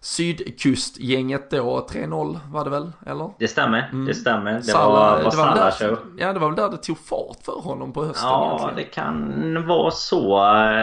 [0.08, 3.30] sydkustgänget då, 3-0 var det väl, eller?
[3.38, 4.06] Det stämmer, mm.
[4.06, 4.52] det stämmer.
[4.52, 5.98] Det Sala, var, var, det var där, show.
[6.18, 8.76] Ja, det var väl där det tog fart för honom på hösten Ja, egentligen.
[8.76, 10.30] det kan vara så.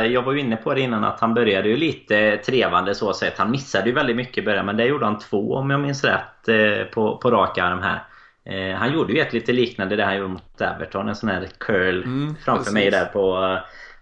[0.09, 3.37] Jag var ju inne på det innan att han började ju lite trevande så sett.
[3.37, 6.03] Han missade ju väldigt mycket i början, men det gjorde han två om jag minns
[6.03, 8.03] rätt eh, på, på rak arm här.
[8.45, 11.47] Eh, han gjorde ju ett lite liknande det han gjorde mot Everton, en sån här
[11.57, 12.73] curl mm, framför precis.
[12.73, 13.57] mig där på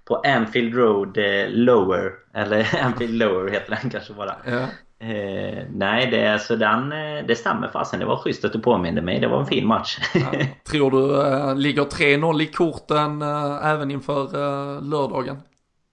[0.06, 2.12] på Anfield Road eh, Lower.
[2.34, 4.36] Eller Anfield Lower heter den kanske bara.
[4.46, 4.68] Ja.
[5.00, 8.00] Eh, nej, det, alltså den, eh, det stämmer fasen.
[8.00, 9.20] Det var schysst att du påminde mig.
[9.20, 9.98] Det var en fin match.
[10.14, 10.40] Ja.
[10.72, 15.38] Tror du eh, ligger 3-0 i korten eh, även inför eh, lördagen?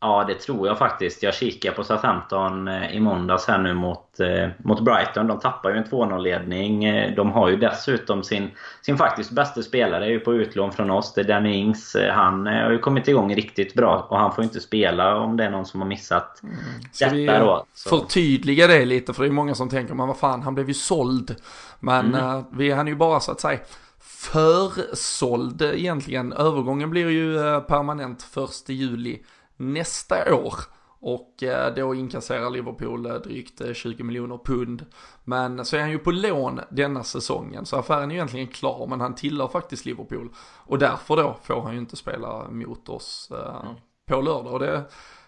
[0.03, 1.23] Ja, det tror jag faktiskt.
[1.23, 5.27] Jag kikar på Southampton eh, i måndags här nu mot, eh, mot Brighton.
[5.27, 6.85] De tappar ju en 2-0-ledning.
[6.85, 8.51] Eh, de har ju dessutom sin,
[8.83, 11.15] sin faktiskt bästa spelare är ju på utlån från oss.
[11.15, 11.97] Det är Danny Ings.
[12.13, 15.51] Han har ju kommit igång riktigt bra och han får inte spela om det är
[15.51, 16.57] någon som har missat mm.
[16.93, 17.67] Ska detta vi då.
[17.75, 17.89] Så.
[17.89, 19.13] förtydliga det lite?
[19.13, 21.37] För det är många som tänker, men vad fan, han blev ju såld.
[21.81, 22.45] Men mm.
[22.53, 23.59] vi, han är ju bara så att säga
[24.01, 26.33] försåld egentligen.
[26.33, 28.27] Övergången blir ju permanent
[28.65, 29.21] 1 juli
[29.61, 30.55] nästa år.
[31.01, 34.87] Och eh, då inkasserar Liverpool eh, drygt 20 eh, miljoner pund.
[35.25, 37.67] Men så är han ju på lån denna säsongen.
[37.67, 40.29] Så affären är egentligen klar men han tillhör faktiskt Liverpool.
[40.39, 43.75] Och därför då får han ju inte spela mot oss mm.
[44.09, 44.53] på lördag.
[44.53, 44.85] Och det,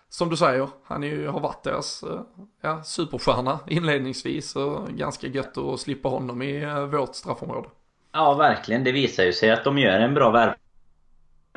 [0.09, 2.05] som du säger, han är ju, har varit deras
[2.63, 4.57] ja, superstjärna inledningsvis.
[4.57, 7.69] Och ganska gött att slippa honom i vårt straffområde.
[8.13, 8.85] Ja, verkligen.
[8.85, 10.62] Det visar ju sig att de gör en bra värvning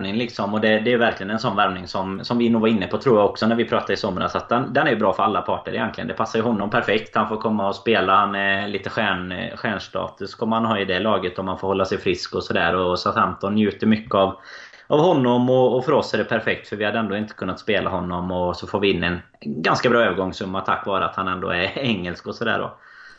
[0.02, 2.88] Liksom, och det, det, är verkligen en sån värvning som, som vi nog var inne
[2.88, 4.36] på tror jag också när vi pratade i somras.
[4.36, 6.08] Att den, den är bra för alla parter egentligen.
[6.08, 7.16] Det passar ju honom perfekt.
[7.16, 8.16] Han får komma och spela.
[8.16, 11.86] Han är lite stjärn, stjärnstatus kommer han ha i det laget om han får hålla
[11.86, 12.76] sig frisk och sådär.
[12.76, 14.40] Och Southampton njuter mycket av,
[14.88, 17.60] av honom och, och, för oss är det perfekt för vi hade ändå inte kunnat
[17.60, 21.28] spela honom och så får vi in en ganska bra övergångssumma tack vare att han
[21.28, 22.78] ändå är engelsk och sådär då.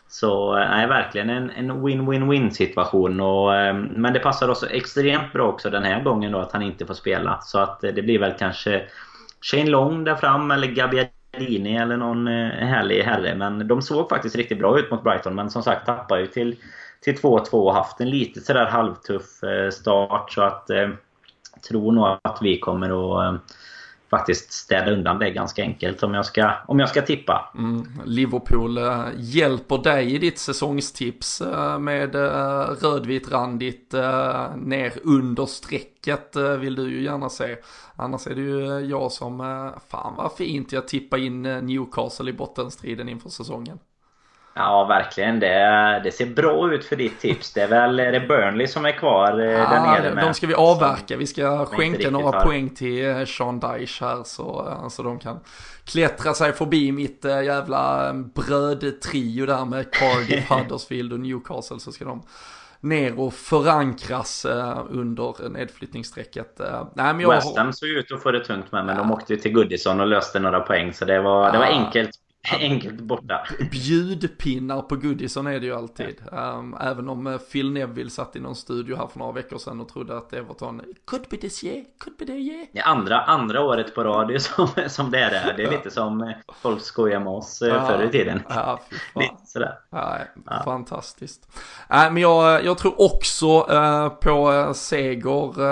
[0.08, 3.20] Så eh, nej, verkligen en, win-win-win situation.
[3.20, 6.62] Och, ehm, men det passar oss extremt bra också den här gången då att han
[6.62, 7.40] inte får spela.
[7.42, 8.82] Så att eh, det blir väl kanske
[9.40, 13.34] Shane Long där fram eller Gabbiadini eller någon eh, härlig herre.
[13.34, 15.34] Men de såg faktiskt riktigt bra ut mot Brighton.
[15.34, 16.56] Men som sagt tappar ju till,
[17.00, 19.40] till 2-2 och haft en lite sådär halvtuff
[19.70, 20.32] start.
[20.32, 20.70] Så att
[21.68, 22.90] tror nog att vi kommer
[23.28, 23.40] att
[24.18, 27.52] faktiskt städa undan det ganska enkelt om jag ska, om jag ska tippa.
[27.54, 33.92] Mm, Liverpool eh, hjälper dig i ditt säsongstips eh, med eh, rödvitt randigt
[34.56, 37.56] ner under strecket vill du ju gärna se.
[37.96, 39.38] Annars är det ju jag som,
[39.88, 43.78] fan vad fint jag tippar in Newcastle i bottenstriden inför säsongen.
[44.58, 45.40] Ja, verkligen.
[45.40, 47.52] Det, det ser bra ut för ditt tips.
[47.52, 50.24] Det är väl är det Burnley som är kvar eh, ja, där nere med.
[50.24, 51.16] De ska vi avverka.
[51.16, 52.44] Vi ska skänka några har.
[52.44, 55.40] poäng till eh, Sean Dyche här så, eh, så de kan
[55.84, 62.22] klättra sig förbi mitt jävla brödtrio där med Cardiff, Huddersfield och Newcastle så ska de
[62.80, 64.46] ner och förankras
[64.90, 66.60] under nedflyttningsstrecket.
[66.94, 69.02] Nej, men jag West Ham såg ut att få det tungt med, men ja.
[69.02, 70.92] de åkte ju till Goodison och löste några poäng.
[70.92, 72.10] Så det var, det var enkelt
[72.52, 73.46] Enkelt borta.
[73.70, 76.16] Bjudpinnar på Goodison är det ju alltid.
[76.32, 79.80] Um, även om eh, Phil Neville satt i någon studio här för några veckor sedan
[79.80, 82.66] och trodde att Everton could be this year, could be that year.
[82.72, 85.54] Ja, andra, andra året på rad är som, som det är det.
[85.56, 86.30] Det är lite som eh,
[86.62, 88.42] folk skojar med oss eh, ja, förr i tiden.
[88.48, 88.80] Ja,
[89.46, 89.78] sådär.
[89.90, 90.62] Ja, ja.
[90.64, 91.48] Fantastiskt.
[91.90, 95.60] Äh, men jag, jag tror också uh, på seger.
[95.60, 95.66] Uh,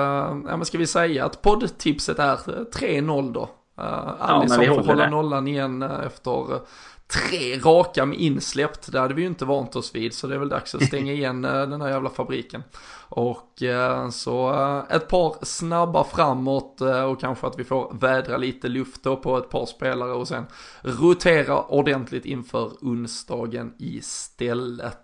[0.49, 3.51] ja, men ska vi säga att poddtipset är 3-0 då?
[3.79, 5.11] Uh, Alisson ja, får hålla det.
[5.11, 6.61] nollan igen uh, efter uh,
[7.07, 8.93] tre raka med insläppt.
[8.93, 10.15] Det hade vi ju inte vant oss vid.
[10.15, 12.63] Så det är väl dags att stänga igen den här jävla fabriken.
[13.09, 13.63] Och
[14.11, 14.51] så
[14.91, 19.51] ett par snabba framåt och kanske att vi får vädra lite luft då på ett
[19.51, 20.47] par spelare och sen
[20.83, 24.99] rotera ordentligt inför onsdagen istället.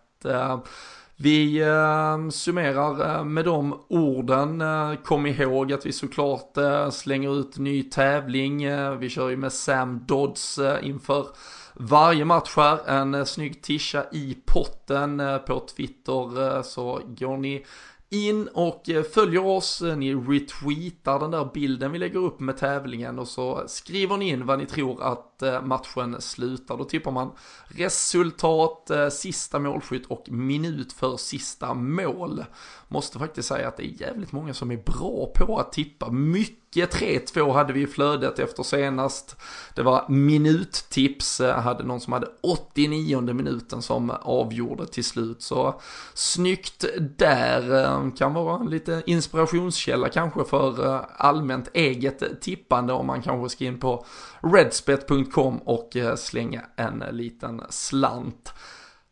[1.23, 4.61] Vi eh, summerar eh, med de orden.
[4.61, 8.63] Eh, kom ihåg att vi såklart eh, slänger ut ny tävling.
[8.63, 11.27] Eh, vi kör ju med Sam Dodds eh, inför
[11.75, 12.89] varje match här.
[12.89, 17.67] En snygg tisha i potten på Twitter så går ni
[18.11, 22.57] in och eh, följer oss, eh, ni retweetar den där bilden vi lägger upp med
[22.57, 26.77] tävlingen och så skriver ni in vad ni tror att eh, matchen slutar.
[26.77, 27.31] Då tippar man
[27.69, 32.45] resultat, sista målskytt och minut för sista mål.
[32.89, 36.11] Måste faktiskt säga att det är jävligt många som är bra på att tippa.
[36.11, 39.37] Mycket 3-2 hade vi i flödet efter senast.
[39.75, 45.43] Det var minuttips, eh, hade någon som hade 89 minuten som avgjorde till slut.
[45.43, 45.81] Så
[46.15, 46.85] snyggt
[47.19, 53.49] där, eh, kan vara lite inspirationskälla kanske för eh, allmänt eget tippande om man kanske
[53.49, 54.05] ska in på
[54.41, 58.53] redspet.com och slänga en liten slant.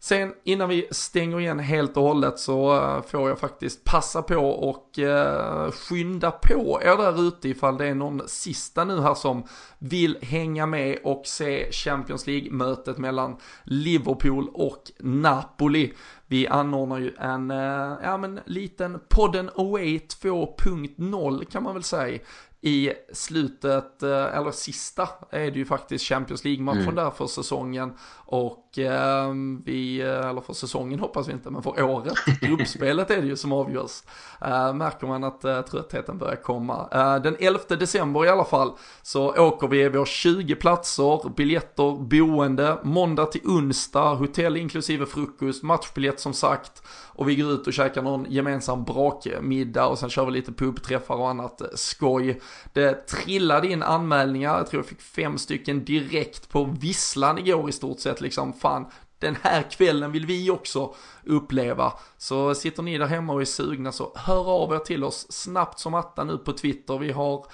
[0.08, 4.36] Sen innan vi stänger igen helt och hållet så eh, får jag faktiskt passa på
[4.38, 9.44] och eh, skynda på er där ute ifall det är någon sista nu här som
[9.78, 15.92] vill hänga med och se Champions League-mötet mellan Liverpool och Napoli.
[16.26, 22.18] Vi anordnar ju en, eh, ja men liten podden Away 2.0 kan man väl säga
[22.60, 26.94] i slutet, eller sista, är det ju faktiskt Champions League-matchen mm.
[26.94, 27.92] där för säsongen.
[28.16, 29.32] Och eh,
[29.64, 33.52] vi, eller för säsongen hoppas vi inte, men för året, gruppspelet är det ju som
[33.52, 34.02] avgörs.
[34.40, 36.88] Eh, märker man att eh, tröttheten börjar komma.
[36.92, 42.02] Eh, den 11 december i alla fall så åker vi, vi har 20 platser, biljetter,
[42.02, 46.82] boende, måndag till onsdag, hotell inklusive frukost, matchbiljett som sagt.
[47.18, 51.14] Och vi går ut och käkar någon gemensam brakmiddag och sen kör vi lite pubträffar
[51.14, 52.40] och annat eh, skoj.
[52.72, 57.72] Det trillade in anmälningar, jag tror jag fick fem stycken direkt på visslan igår i
[57.72, 58.86] stort sett liksom, fan,
[59.18, 60.94] den här kvällen vill vi också
[61.24, 61.92] uppleva.
[62.16, 65.78] Så sitter ni där hemma och är sugna så hör av er till oss snabbt
[65.78, 66.98] som attan nu på Twitter.
[66.98, 67.46] Vi har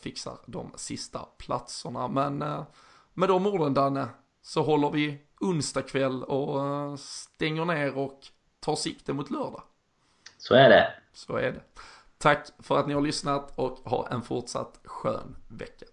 [0.00, 2.08] fixar de sista platserna.
[2.08, 2.38] Men
[3.14, 4.08] med de orden Danne,
[4.42, 8.20] så håller vi onsdag kväll och eh, stänger ner och
[8.60, 9.62] tar sikte mot lördag.
[10.38, 10.92] Så är det.
[11.12, 11.60] Så är det.
[12.18, 15.86] Tack för att ni har lyssnat och ha en fortsatt skön vecka.